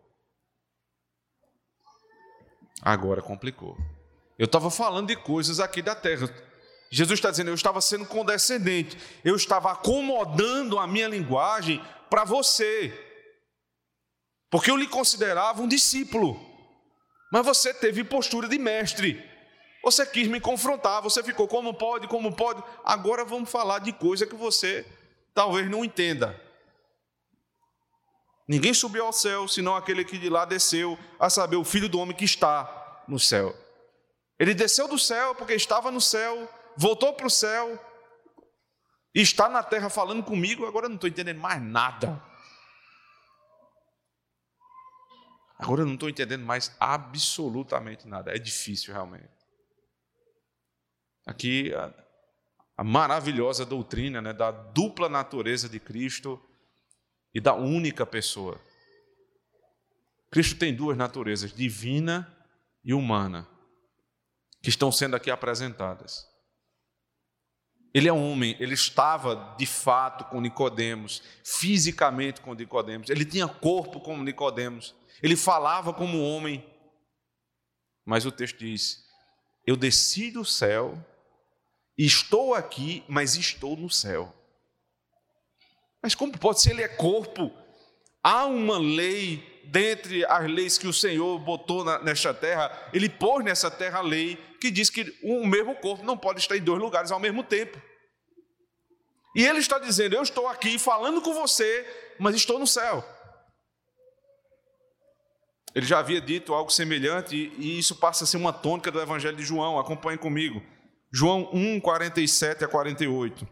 [2.81, 3.75] Agora complicou.
[4.37, 6.29] Eu estava falando de coisas aqui da terra.
[6.91, 12.91] Jesus está dizendo, eu estava sendo condescendente, eu estava acomodando a minha linguagem para você,
[14.49, 16.39] porque eu lhe considerava um discípulo,
[17.31, 19.23] mas você teve postura de mestre,
[19.83, 22.61] você quis me confrontar, você ficou como pode, como pode.
[22.83, 24.85] Agora vamos falar de coisa que você
[25.33, 26.39] talvez não entenda.
[28.47, 31.99] Ninguém subiu ao céu, senão aquele que de lá desceu, a saber, o filho do
[31.99, 33.55] homem que está no céu.
[34.39, 36.49] Ele desceu do céu porque estava no céu,
[36.79, 37.77] voltou para o céu,
[39.13, 42.23] está na terra falando comigo, agora eu não estou entendendo mais nada.
[45.57, 48.33] Agora eu não estou entendendo mais absolutamente nada.
[48.33, 49.29] É difícil realmente.
[51.27, 51.93] Aqui a,
[52.77, 56.41] a maravilhosa doutrina né, da dupla natureza de Cristo
[57.33, 58.57] e da única pessoa.
[60.31, 62.33] Cristo tem duas naturezas, divina
[62.85, 63.45] e humana,
[64.61, 66.28] que estão sendo aqui apresentadas.
[67.93, 73.99] Ele é homem, ele estava de fato com Nicodemos, fisicamente com Nicodemos, ele tinha corpo
[73.99, 76.63] como Nicodemos, ele falava como homem.
[78.05, 79.03] Mas o texto diz:
[79.65, 80.97] Eu desci do céu,
[81.97, 84.33] estou aqui, mas estou no céu.
[86.01, 86.71] Mas como pode ser?
[86.71, 87.51] Ele é corpo.
[88.23, 93.43] Há uma lei dentre as leis que o Senhor botou na, nesta terra, ele pôs
[93.43, 96.81] nessa terra a lei que diz que o mesmo corpo não pode estar em dois
[96.81, 97.81] lugares ao mesmo tempo.
[99.35, 101.87] E ele está dizendo: Eu estou aqui falando com você,
[102.19, 103.03] mas estou no céu.
[105.73, 109.37] Ele já havia dito algo semelhante, e isso passa a ser uma tônica do Evangelho
[109.37, 109.79] de João.
[109.79, 110.61] Acompanhe comigo.
[111.11, 113.47] João 1, 47 a 48.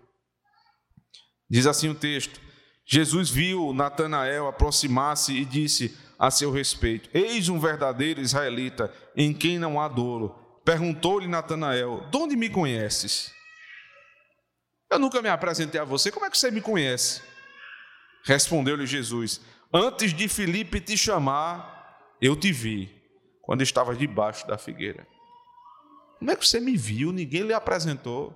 [1.50, 2.42] Diz assim o texto:
[2.86, 9.60] Jesus viu Natanael aproximar-se e disse a seu respeito: Eis um verdadeiro israelita em quem
[9.60, 10.47] não há dolo.
[10.68, 13.34] Perguntou-lhe Natanael: De onde me conheces?
[14.90, 17.22] Eu nunca me apresentei a você, como é que você me conhece?
[18.26, 19.40] Respondeu-lhe Jesus:
[19.74, 22.94] Antes de Filipe te chamar, eu te vi,
[23.44, 25.08] quando estavas debaixo da figueira.
[26.20, 27.14] Como é que você me viu?
[27.14, 28.36] Ninguém lhe apresentou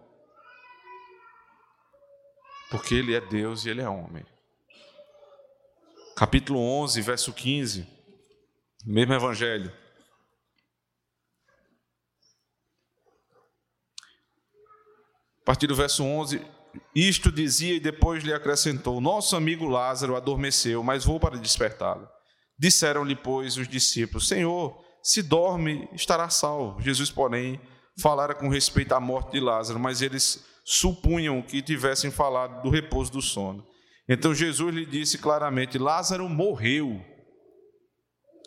[2.70, 4.26] porque ele é Deus e ele é homem.
[6.16, 7.86] Capítulo 11, verso 15,
[8.86, 9.81] mesmo evangelho.
[15.42, 16.42] A partir do verso 11,
[16.96, 22.08] isto dizia e depois lhe acrescentou: Nosso amigo Lázaro adormeceu, mas vou para despertá-lo.
[22.58, 26.82] Disseram-lhe, pois, os discípulos: Senhor, se dorme, estará salvo.
[26.82, 27.60] Jesus, porém,
[28.00, 33.12] falara com respeito à morte de Lázaro, mas eles supunham que tivessem falado do repouso
[33.12, 33.66] do sono.
[34.08, 37.04] Então Jesus lhe disse claramente: Lázaro morreu.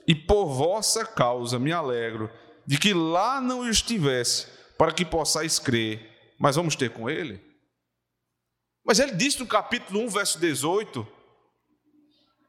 [0.07, 2.31] E por vossa causa me alegro
[2.67, 6.14] de que lá não estivesse, para que possais crer.
[6.45, 7.41] Mas vamos ter com ele?
[8.85, 11.09] Mas ele disse no capítulo 1, verso 18,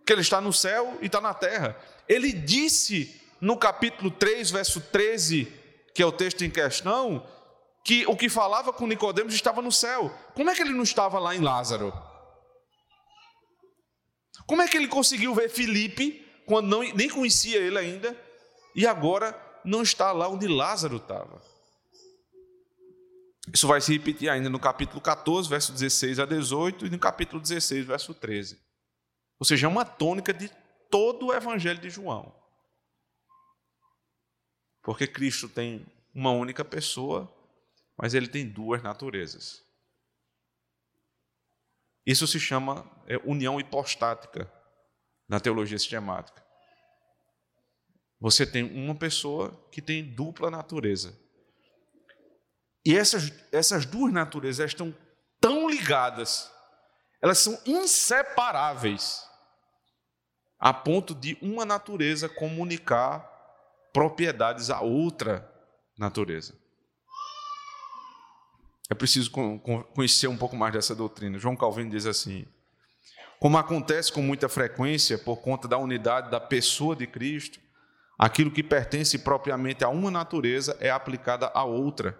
[0.06, 1.80] que ele está no céu e está na terra.
[2.06, 5.46] Ele disse no capítulo 3, verso 13,
[5.94, 7.26] que é o texto em questão,
[7.86, 10.14] que o que falava com Nicodemos estava no céu.
[10.34, 11.94] Como é que ele não estava lá em Lázaro?
[14.46, 18.14] Como é que ele conseguiu ver Filipe quando não, nem conhecia ele ainda
[18.76, 21.55] e agora não está lá onde Lázaro estava?
[23.54, 27.42] Isso vai se repetir ainda no capítulo 14, verso 16 a 18 e no capítulo
[27.42, 28.60] 16, verso 13.
[29.40, 30.50] Ou seja, é uma tônica de
[30.90, 32.34] todo o evangelho de João.
[34.82, 37.32] Porque Cristo tem uma única pessoa,
[37.98, 39.64] mas ele tem duas naturezas.
[42.06, 44.52] Isso se chama é, união hipostática
[45.28, 46.46] na teologia sistemática.
[48.20, 51.18] Você tem uma pessoa que tem dupla natureza.
[52.86, 54.96] E essas, essas duas naturezas estão
[55.42, 56.52] tão ligadas,
[57.22, 59.24] elas são inseparáveis,
[60.60, 63.32] a ponto de uma natureza comunicar
[63.92, 65.52] propriedades a outra
[65.98, 66.54] natureza.
[68.90, 71.40] É preciso conhecer um pouco mais dessa doutrina.
[71.40, 72.46] João Calvino diz assim:
[73.40, 77.60] como acontece com muita frequência por conta da unidade da pessoa de Cristo,
[78.18, 82.20] aquilo que pertence propriamente a uma natureza é aplicada a outra.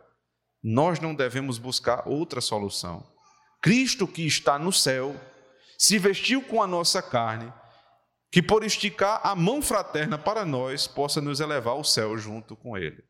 [0.68, 3.06] Nós não devemos buscar outra solução.
[3.62, 5.16] Cristo que está no céu
[5.78, 7.54] se vestiu com a nossa carne,
[8.32, 12.76] que por esticar a mão fraterna para nós possa nos elevar ao céu junto com
[12.76, 13.04] Ele.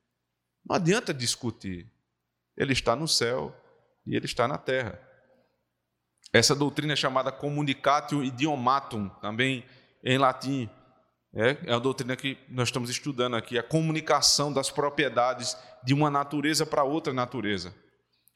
[0.65, 1.89] Não adianta discutir.
[2.57, 3.55] Ele está no céu
[4.05, 4.99] e ele está na terra.
[6.33, 9.63] Essa doutrina é chamada communicatio idiomatum, também
[10.03, 10.69] em latim.
[11.35, 16.09] É, é a doutrina que nós estamos estudando aqui, a comunicação das propriedades de uma
[16.09, 17.75] natureza para outra natureza.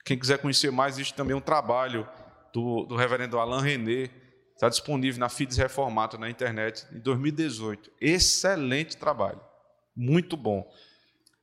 [0.04, 2.06] Quem quiser conhecer mais, existe também um trabalho
[2.54, 4.10] do, do reverendo Alain René,
[4.54, 7.90] está disponível na Fides Reformato na internet, em 2018.
[8.02, 9.40] Excelente trabalho,
[9.96, 10.70] muito bom,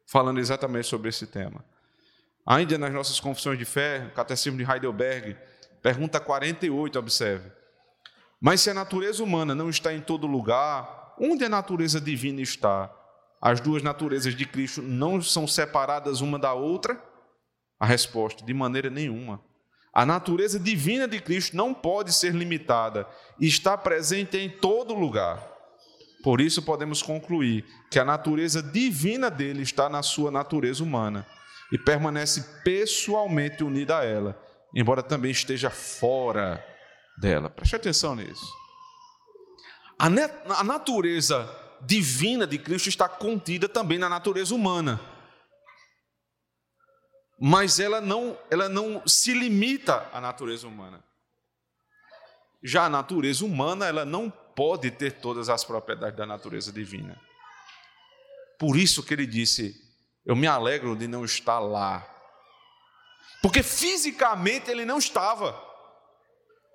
[0.06, 1.64] falando exatamente sobre esse tema.
[2.46, 5.36] Ainda nas nossas confissões de fé, o Catecismo de Heidelberg,
[5.82, 7.50] pergunta 48, observe.
[8.38, 12.90] Mas se a natureza humana não está em todo lugar, onde a natureza divina está?
[13.40, 17.02] As duas naturezas de Cristo não são separadas uma da outra?
[17.78, 19.40] A resposta: de maneira nenhuma.
[19.92, 23.08] A natureza divina de Cristo não pode ser limitada
[23.40, 25.42] está presente em todo lugar.
[26.22, 31.26] Por isso podemos concluir que a natureza divina dele está na sua natureza humana
[31.72, 34.38] e permanece pessoalmente unida a ela,
[34.74, 36.62] embora também esteja fora
[37.16, 37.48] dela.
[37.48, 38.65] Preste atenção nisso.
[39.98, 40.06] A,
[40.60, 41.48] a natureza
[41.80, 45.00] divina de Cristo está contida também na natureza humana.
[47.38, 51.04] Mas ela não, ela não se limita à natureza humana.
[52.62, 57.20] Já a natureza humana, ela não pode ter todas as propriedades da natureza divina.
[58.58, 59.86] Por isso que ele disse:
[60.24, 62.04] eu me alegro de não estar lá.
[63.40, 65.62] Porque fisicamente ele não estava.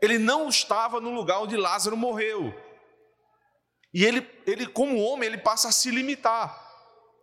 [0.01, 2.53] Ele não estava no lugar onde Lázaro morreu.
[3.93, 6.69] E ele, ele como homem, ele passa a se limitar.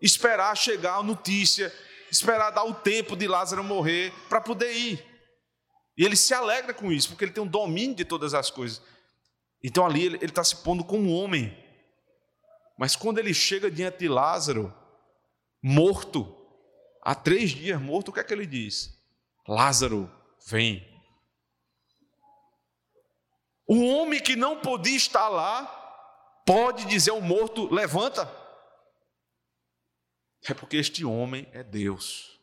[0.01, 1.75] Esperar chegar a notícia,
[2.11, 5.05] esperar dar o tempo de Lázaro morrer para poder ir.
[5.97, 8.81] E ele se alegra com isso, porque ele tem um domínio de todas as coisas.
[9.63, 11.57] Então ali ele está se pondo como homem.
[12.79, 14.73] Mas quando ele chega diante de Lázaro,
[15.61, 16.33] morto,
[17.03, 18.97] há três dias morto, o que é que ele diz?
[19.47, 20.09] Lázaro,
[20.47, 20.87] vem.
[23.67, 25.78] O homem que não podia estar lá,
[26.49, 28.27] pode dizer ao morto: levanta.
[30.49, 32.41] É porque este homem é Deus.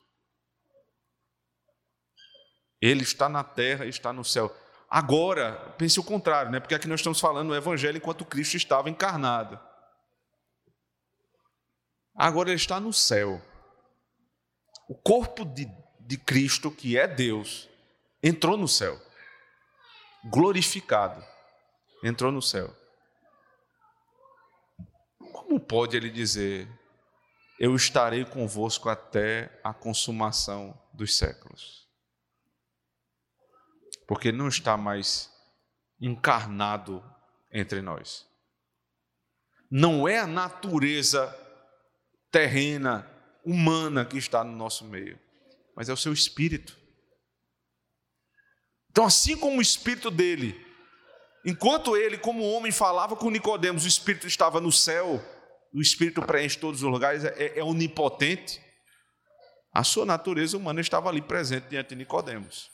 [2.80, 4.56] Ele está na terra está no céu.
[4.88, 6.60] Agora, pense o contrário, né?
[6.60, 9.60] porque aqui nós estamos falando do Evangelho enquanto Cristo estava encarnado.
[12.14, 13.41] Agora ele está no céu.
[14.88, 15.68] O corpo de,
[15.99, 17.68] de Cristo, que é Deus,
[18.22, 19.01] entrou no céu.
[20.26, 21.26] Glorificado.
[22.03, 22.85] Entrou no céu.
[25.56, 26.68] Como pode ele dizer:
[27.60, 31.86] Eu estarei convosco até a consumação dos séculos?
[34.08, 35.32] porque não está mais
[35.99, 37.03] encarnado
[37.51, 38.26] entre nós.
[39.70, 41.36] Não é a natureza
[42.32, 43.10] terrena,
[43.43, 45.20] humana que está no nosso meio,
[45.76, 46.78] mas é o seu espírito.
[48.89, 50.60] Então, assim como o espírito dele,
[51.45, 55.24] enquanto ele, como homem, falava com Nicodemos, o espírito estava no céu,
[55.76, 58.64] o espírito preenche todos os lugares, é, é onipotente.
[59.74, 62.72] A sua natureza humana estava ali presente diante de Nicodemos.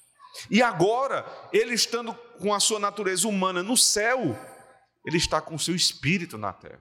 [0.52, 4.20] E agora, ele estando com a sua natureza humana no céu,
[5.04, 6.80] ele está com o seu espírito na terra.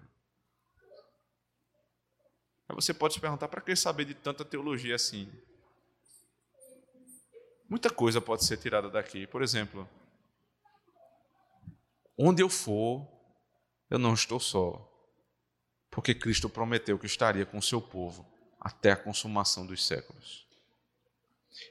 [2.69, 5.33] Aí você pode se perguntar: para que saber de tanta teologia assim?
[7.67, 9.27] Muita coisa pode ser tirada daqui.
[9.27, 9.89] Por exemplo,
[12.19, 13.09] onde eu for,
[13.89, 14.90] eu não estou só,
[16.01, 18.27] porque Cristo prometeu que estaria com o seu povo
[18.59, 20.47] até a consumação dos séculos.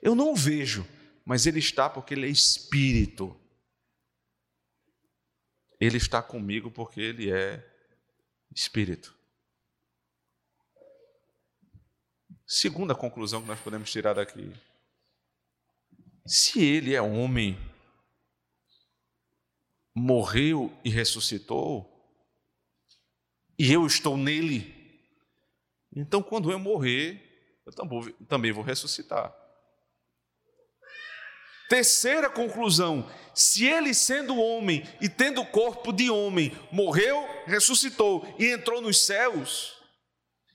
[0.04, 0.88] Eu não o vejo,
[1.26, 3.36] mas ele está porque ele é espírito.
[5.80, 7.68] Ele está comigo porque ele é
[8.54, 9.18] espírito.
[12.46, 14.54] Segunda conclusão que nós podemos tirar daqui.
[16.24, 17.58] Se ele é homem,
[19.96, 21.99] morreu e ressuscitou,
[23.60, 24.74] e eu estou nele,
[25.94, 27.22] então quando eu morrer,
[27.66, 29.36] eu também vou ressuscitar.
[31.68, 38.82] Terceira conclusão: se ele, sendo homem e tendo corpo de homem, morreu, ressuscitou e entrou
[38.82, 39.78] nos céus,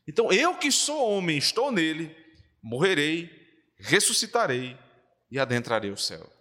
[0.08, 2.16] então eu que sou homem, estou nele,
[2.62, 3.30] morrerei,
[3.78, 4.76] ressuscitarei
[5.30, 6.33] e adentrarei o céu.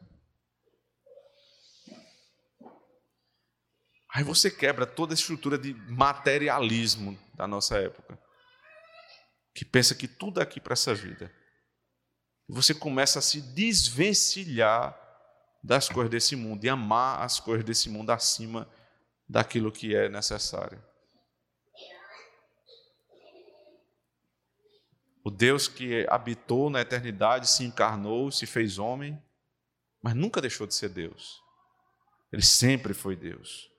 [4.14, 8.20] Aí você quebra toda a estrutura de materialismo da nossa época,
[9.56, 11.32] que pensa que tudo é aqui para essa vida
[12.48, 15.00] você começa a se desvencilhar
[15.64, 18.70] das coisas desse mundo e amar as coisas desse mundo acima
[19.28, 20.84] daquilo que é necessário.
[25.24, 29.22] O Deus que habitou na eternidade se encarnou, se fez homem,
[30.02, 31.42] mas nunca deixou de ser Deus.
[32.30, 33.72] Ele sempre foi Deus.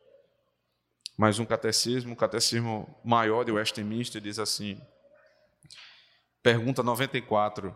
[1.16, 4.80] Mais um catecismo, o catecismo maior de Westminster diz assim:
[6.42, 7.74] Pergunta 94.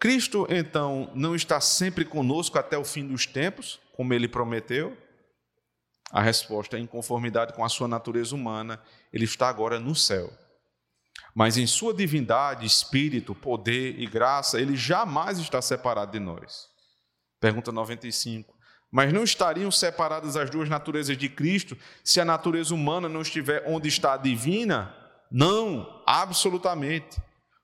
[0.00, 4.96] Cristo, então, não está sempre conosco até o fim dos tempos, como ele prometeu?
[6.10, 8.82] A resposta é em conformidade com a sua natureza humana,
[9.12, 10.32] ele está agora no céu.
[11.34, 16.68] Mas em sua divindade, espírito, poder e graça, ele jamais está separado de nós.
[17.40, 18.57] Pergunta 95.
[18.90, 23.62] Mas não estariam separadas as duas naturezas de Cristo se a natureza humana não estiver
[23.66, 24.94] onde está a divina?
[25.30, 27.20] Não, absolutamente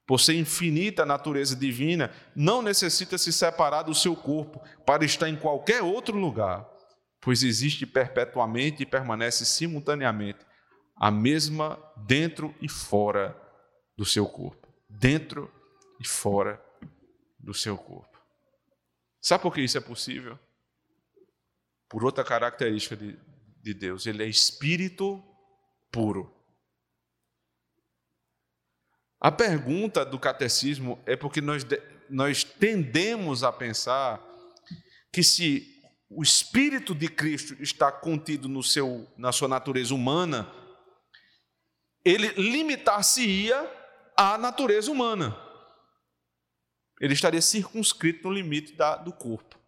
[0.06, 5.28] por ser infinita a natureza divina, não necessita se separar do seu corpo para estar
[5.28, 6.68] em qualquer outro lugar,
[7.20, 10.40] pois existe perpetuamente e permanece simultaneamente
[10.96, 13.36] a mesma dentro e fora
[13.96, 14.68] do seu corpo.
[14.88, 15.50] Dentro
[15.98, 16.62] e fora
[17.38, 18.18] do seu corpo.
[19.20, 20.38] Sabe por que isso é possível?
[21.94, 23.16] Por outra característica de,
[23.62, 25.22] de Deus, ele é espírito
[25.92, 26.34] puro.
[29.20, 31.64] A pergunta do catecismo é porque nós,
[32.10, 34.20] nós tendemos a pensar
[35.12, 35.72] que se
[36.10, 40.52] o Espírito de Cristo está contido no seu, na sua natureza humana,
[42.04, 43.70] ele limitar-se-ia
[44.16, 45.40] à natureza humana.
[47.00, 49.62] Ele estaria circunscrito no limite da, do corpo.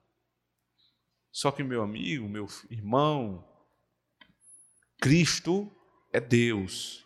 [1.37, 3.47] Só que, meu amigo, meu irmão,
[4.99, 5.71] Cristo
[6.11, 7.05] é Deus.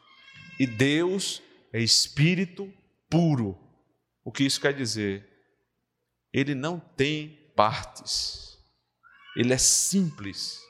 [0.56, 2.72] E Deus é espírito
[3.10, 3.58] puro.
[4.24, 5.28] O que isso quer dizer?
[6.32, 8.56] Ele não tem partes.
[9.36, 10.60] Ele é simples.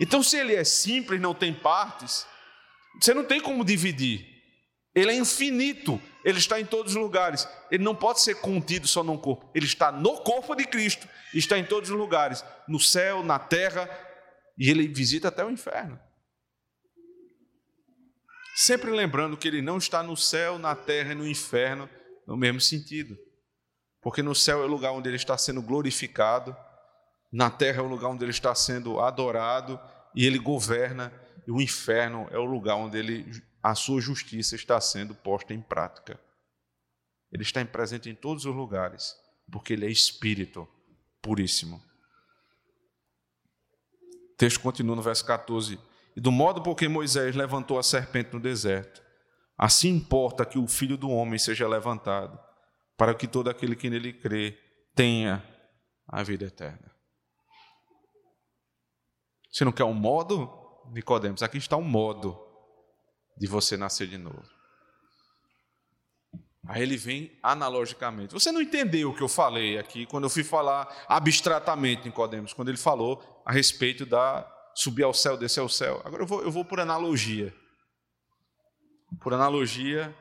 [0.00, 2.26] Então, se ele é simples, não tem partes,
[2.98, 4.37] você não tem como dividir.
[4.98, 7.48] Ele é infinito, ele está em todos os lugares.
[7.70, 9.50] Ele não pode ser contido só num corpo.
[9.54, 13.88] Ele está no corpo de Cristo, está em todos os lugares, no céu, na terra,
[14.58, 15.98] e ele visita até o inferno.
[18.56, 21.88] Sempre lembrando que ele não está no céu, na terra e no inferno
[22.26, 23.16] no mesmo sentido.
[24.02, 26.56] Porque no céu é o lugar onde ele está sendo glorificado,
[27.32, 29.80] na terra é o lugar onde ele está sendo adorado
[30.14, 31.12] e ele governa,
[31.46, 33.30] e o inferno é o lugar onde ele,
[33.62, 36.20] a sua justiça está sendo posta em prática.
[37.30, 39.14] Ele está presente em todos os lugares,
[39.50, 40.68] porque ele é espírito
[41.20, 41.82] puríssimo.
[44.32, 45.78] O texto continua no verso 14
[46.16, 49.02] e do modo por que Moisés levantou a serpente no deserto,
[49.56, 52.38] assim importa que o filho do homem seja levantado,
[52.96, 54.58] para que todo aquele que nele crê
[54.94, 55.44] tenha
[56.06, 56.90] a vida eterna.
[59.50, 60.50] Você não quer um modo,
[60.92, 61.42] Nicodemos?
[61.42, 62.47] Aqui está um modo
[63.38, 64.44] de você nascer de novo.
[66.66, 68.34] Aí ele vem analogicamente.
[68.34, 72.68] Você não entendeu o que eu falei aqui quando eu fui falar abstratamente, Nicodemos, quando
[72.68, 76.02] ele falou a respeito da subir ao céu, descer ao céu.
[76.04, 77.54] Agora eu vou, eu vou por analogia.
[79.20, 80.14] Por analogia,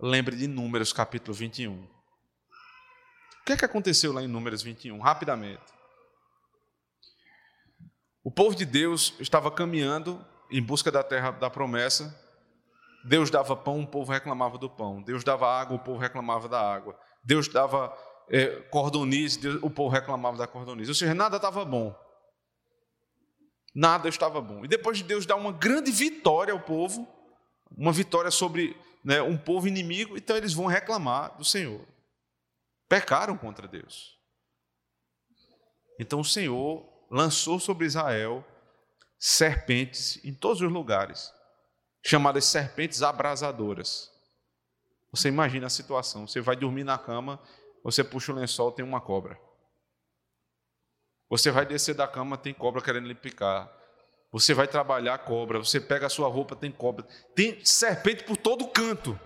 [0.00, 1.84] lembre de Números capítulo 21.
[1.84, 4.98] O que é que aconteceu lá em Números 21?
[5.00, 5.62] Rapidamente.
[8.24, 12.20] O povo de Deus estava caminhando em busca da terra da promessa
[13.04, 15.02] Deus dava pão, o povo reclamava do pão.
[15.02, 16.98] Deus dava água, o povo reclamava da água.
[17.24, 17.96] Deus dava
[18.28, 18.62] é,
[19.40, 20.90] Deus, o povo reclamava da cordonize.
[20.90, 21.94] Ou seja, nada estava bom.
[23.74, 24.64] Nada estava bom.
[24.64, 27.08] E depois de Deus dar uma grande vitória ao povo,
[27.76, 31.80] uma vitória sobre né, um povo inimigo, então eles vão reclamar do Senhor.
[32.88, 34.18] Pecaram contra Deus.
[35.98, 38.44] Então o Senhor lançou sobre Israel
[39.18, 41.32] serpentes em todos os lugares
[42.02, 44.10] chamadas serpentes abrasadoras.
[45.12, 47.40] Você imagina a situação: você vai dormir na cama,
[47.84, 49.38] você puxa o lençol, tem uma cobra.
[51.30, 53.72] Você vai descer da cama, tem cobra querendo lhe picar.
[54.30, 55.58] Você vai trabalhar, cobra.
[55.58, 57.06] Você pega a sua roupa, tem cobra.
[57.34, 59.18] Tem serpente por todo canto.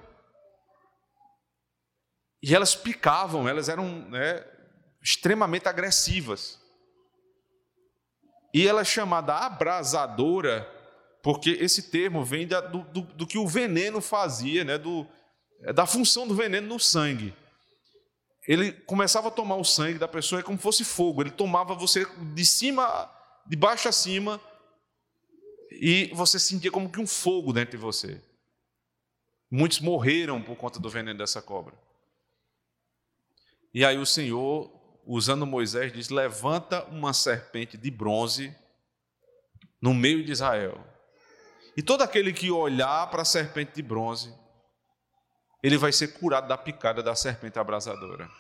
[2.43, 4.45] E elas picavam, elas eram né,
[5.03, 6.61] extremamente agressivas.
[8.55, 10.76] E ela é chamada abrasadora
[11.27, 15.05] porque esse termo vem da, do, do, do, que o veneno fazia, né, do,
[15.63, 17.35] é, da função do veneno no sangue.
[18.47, 21.75] Ele começava a tomar o sangue da pessoa é como se fosse fogo, ele tomava
[21.75, 23.13] você de cima,
[23.45, 24.41] de baixo a cima,
[25.73, 28.23] e você sentia como que um fogo dentro de você.
[29.51, 31.75] Muitos morreram por conta do veneno dessa cobra.
[33.75, 34.71] E aí o Senhor,
[35.05, 38.55] usando Moisés, diz: levanta uma serpente de bronze
[39.83, 40.95] no meio de Israel
[41.77, 44.35] e todo aquele que olhar para a serpente de bronze,
[45.63, 48.31] ele vai ser curado da picada da serpente abrasadora.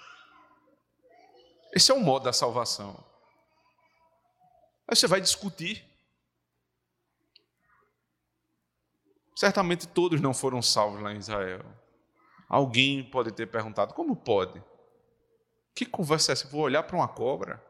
[1.75, 2.97] Esse é o modo da salvação.
[4.89, 5.85] Aí você vai discutir.
[9.35, 11.65] Certamente todos não foram salvos lá em Israel.
[12.49, 14.63] Alguém pode ter perguntado: como pode?
[15.75, 16.49] Que conversa é essa?
[16.49, 17.63] Vou olhar para uma cobra?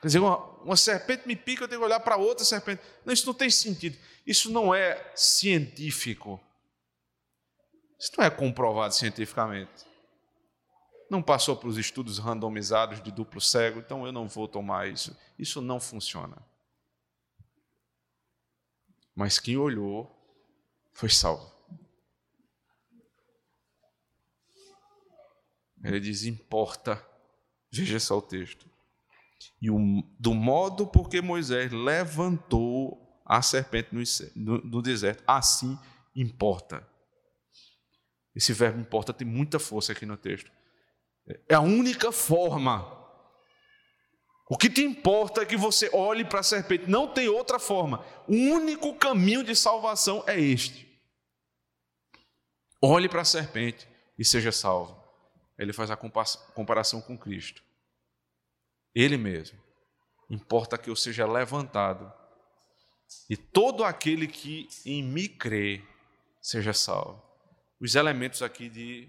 [0.00, 2.82] Quer dizer, uma, uma serpente me pica, eu tenho que olhar para outra serpente.
[3.04, 3.98] Não, isso não tem sentido.
[4.26, 6.40] Isso não é científico.
[7.98, 9.86] Isso não é comprovado cientificamente.
[11.10, 15.16] Não passou para os estudos randomizados de duplo cego, então eu não vou tomar isso.
[15.38, 16.36] Isso não funciona.
[19.14, 20.14] Mas quem olhou
[20.92, 21.52] foi salvo.
[25.82, 27.04] Ele diz: importa.
[27.70, 28.68] Veja só o texto.
[29.60, 34.02] E o, do modo porque Moisés levantou a serpente no,
[34.36, 35.78] no, no deserto, assim
[36.14, 36.86] importa.
[38.34, 40.50] Esse verbo importa tem muita força aqui no texto.
[41.48, 42.96] É a única forma.
[44.48, 48.04] O que te importa é que você olhe para a serpente, não tem outra forma.
[48.26, 50.88] O único caminho de salvação é este.
[52.80, 53.86] Olhe para a serpente
[54.18, 54.96] e seja salvo.
[55.58, 57.62] Ele faz a comparação com Cristo.
[58.98, 59.56] Ele mesmo.
[60.28, 62.12] Importa que eu seja levantado
[63.30, 65.84] e todo aquele que em mim crê
[66.42, 67.22] seja salvo.
[67.80, 69.08] Os elementos aqui de,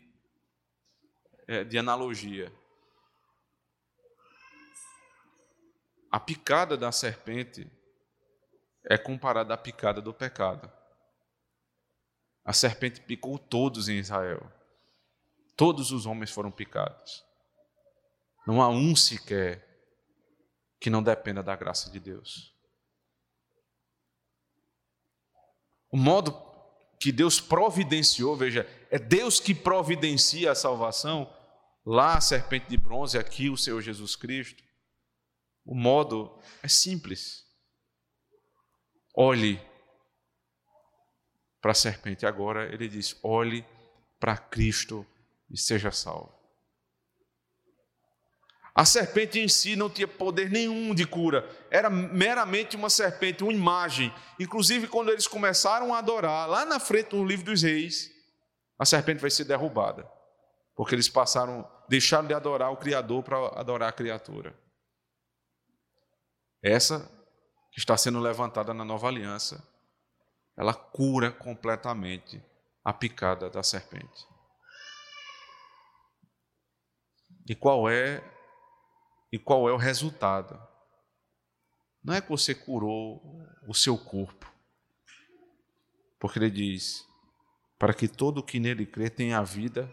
[1.47, 2.53] é, de analogia.
[6.11, 7.67] A picada da serpente
[8.85, 10.71] é comparada à picada do pecado.
[12.45, 14.51] A serpente picou todos em Israel.
[15.57, 17.25] Todos os homens foram picados.
[18.45, 19.67] Não há um sequer
[20.79, 22.55] que não dependa da graça de Deus.
[25.91, 26.31] O modo
[26.99, 31.33] que Deus providenciou, veja, é Deus que providencia a salvação,
[31.85, 34.63] lá a serpente de bronze, aqui o Senhor Jesus Cristo.
[35.65, 37.45] O modo é simples.
[39.15, 39.61] Olhe
[41.61, 42.25] para a serpente.
[42.25, 43.65] Agora ele diz: olhe
[44.19, 45.05] para Cristo
[45.49, 46.38] e seja salvo.
[48.73, 53.51] A serpente em si não tinha poder nenhum de cura, era meramente uma serpente, uma
[53.51, 54.13] imagem.
[54.39, 58.11] Inclusive, quando eles começaram a adorar, lá na frente no livro dos reis,
[58.77, 60.09] a serpente vai ser derrubada,
[60.75, 64.57] porque eles passaram, deixaram de adorar o Criador para adorar a criatura.
[66.63, 67.09] Essa
[67.71, 69.61] que está sendo levantada na nova aliança,
[70.57, 72.43] ela cura completamente
[72.83, 74.27] a picada da serpente.
[77.47, 78.21] E qual é
[79.31, 80.59] e qual é o resultado.
[82.03, 83.21] Não é que você curou
[83.67, 84.51] o seu corpo,
[86.19, 87.05] porque ele diz:
[87.77, 89.89] para que todo que nele crê tenha a vida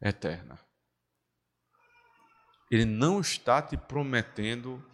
[0.00, 0.58] eterna.
[2.70, 4.84] Ele não está te prometendo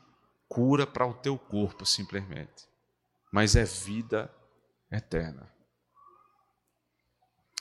[0.49, 2.69] cura para o teu corpo simplesmente,
[3.33, 4.33] mas é vida
[4.91, 5.51] eterna.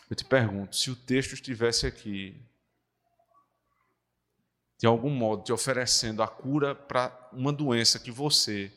[0.10, 2.49] Eu te pergunto, se o texto estivesse aqui,
[4.80, 8.72] de algum modo te oferecendo a cura para uma doença que você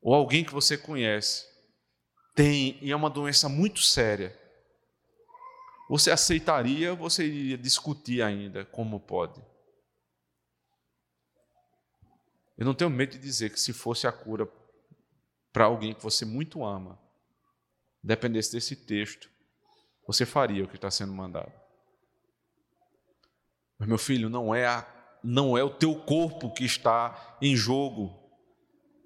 [0.00, 1.46] ou alguém que você conhece
[2.34, 4.38] tem e é uma doença muito séria,
[5.88, 9.42] você aceitaria ou você iria discutir ainda como pode?
[12.58, 14.46] Eu não tenho medo de dizer que se fosse a cura
[15.50, 17.00] para alguém que você muito ama,
[18.02, 19.30] dependesse desse texto,
[20.06, 21.52] você faria o que está sendo mandado.
[23.78, 28.22] Mas meu filho, não é a, não é o teu corpo que está em jogo.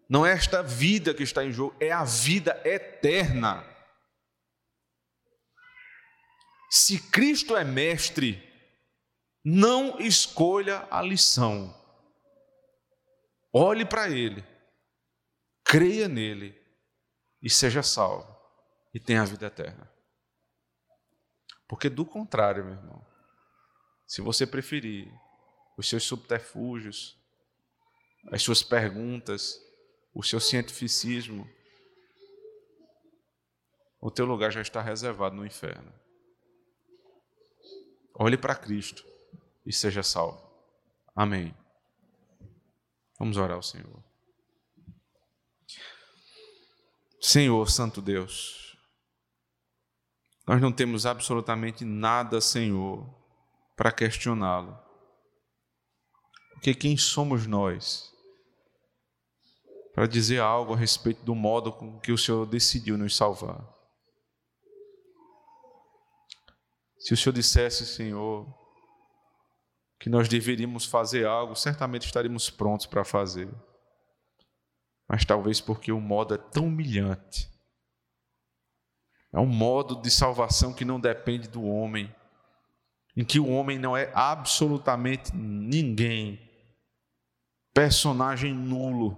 [0.08, 3.64] Não é esta vida que está em jogo, é a vida eterna.
[6.70, 8.42] Se Cristo é mestre,
[9.44, 11.74] não escolha a lição.
[13.52, 14.44] Olhe para Ele,
[15.64, 16.56] creia nele
[17.42, 18.36] e seja salvo
[18.94, 19.90] e tenha a vida eterna.
[21.68, 23.06] Porque do contrário, meu irmão,
[24.06, 25.08] se você preferir
[25.76, 27.18] os seus subterfúgios,
[28.30, 29.60] as suas perguntas,
[30.14, 31.48] o seu cientificismo,
[34.00, 35.92] o teu lugar já está reservado no inferno.
[38.14, 39.04] Olhe para Cristo
[39.64, 40.42] e seja salvo.
[41.14, 41.54] Amém.
[43.18, 44.02] Vamos orar ao Senhor.
[47.20, 48.78] Senhor, Santo Deus,
[50.46, 53.06] nós não temos absolutamente nada, Senhor,
[53.76, 54.76] para questioná-lo.
[56.60, 58.12] Porque quem somos nós
[59.94, 63.66] para dizer algo a respeito do modo com que o Senhor decidiu nos salvar?
[66.98, 68.46] Se o Senhor dissesse, Senhor,
[69.98, 73.48] que nós deveríamos fazer algo, certamente estaríamos prontos para fazer.
[75.08, 77.50] Mas talvez porque o modo é tão humilhante.
[79.32, 82.14] É um modo de salvação que não depende do homem,
[83.16, 86.49] em que o homem não é absolutamente ninguém,
[87.74, 89.16] personagem nulo,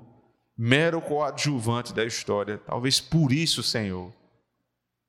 [0.57, 2.59] mero coadjuvante da história.
[2.59, 4.12] Talvez por isso, Senhor,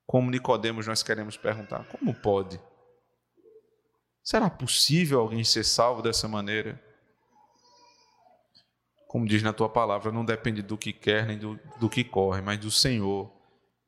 [0.05, 2.59] como Nicodemos, nós queremos perguntar: como pode?
[4.23, 6.81] Será possível alguém ser salvo dessa maneira?
[9.07, 12.41] Como diz na tua palavra, não depende do que quer nem do, do que corre,
[12.41, 13.31] mas do Senhor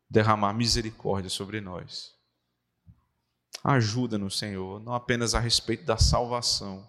[0.10, 2.14] derramar misericórdia sobre nós.
[3.64, 6.88] Ajuda-nos, Senhor, não apenas a respeito da salvação,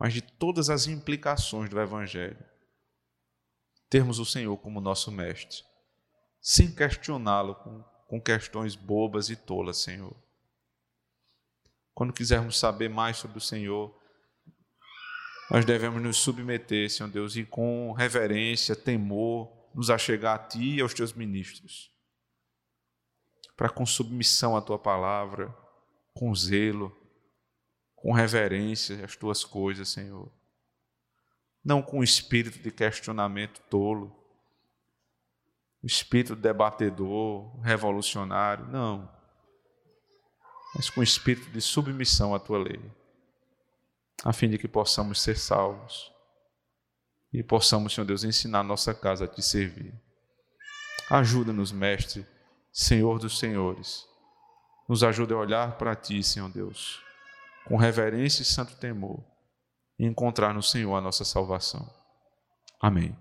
[0.00, 2.42] mas de todas as implicações do Evangelho.
[3.88, 5.62] Termos o Senhor como nosso mestre,
[6.40, 10.12] sem questioná-lo com com questões bobas e tolas, Senhor.
[11.94, 13.96] Quando quisermos saber mais sobre o Senhor,
[15.48, 20.80] nós devemos nos submeter, Senhor Deus, e com reverência, temor, nos achegar a Ti e
[20.80, 21.88] aos Teus ministros.
[23.56, 25.56] Para com submissão à Tua palavra,
[26.12, 26.90] com zelo,
[28.00, 30.30] com reverência às Tuas coisas, Senhor.
[31.62, 34.16] Não com espírito de questionamento tolo,
[35.82, 39.10] o espírito debatedor, revolucionário, não.
[40.74, 42.80] Mas com o espírito de submissão à tua lei,
[44.24, 46.10] a fim de que possamos ser salvos
[47.32, 49.94] e possamos, Senhor Deus, ensinar nossa casa a te servir.
[51.10, 52.26] Ajuda-nos, Mestre,
[52.72, 54.06] Senhor dos Senhores.
[54.88, 57.02] Nos ajude a olhar para ti, Senhor Deus,
[57.64, 59.22] com reverência e santo temor,
[59.98, 61.88] e encontrar no Senhor a nossa salvação.
[62.80, 63.16] Amém.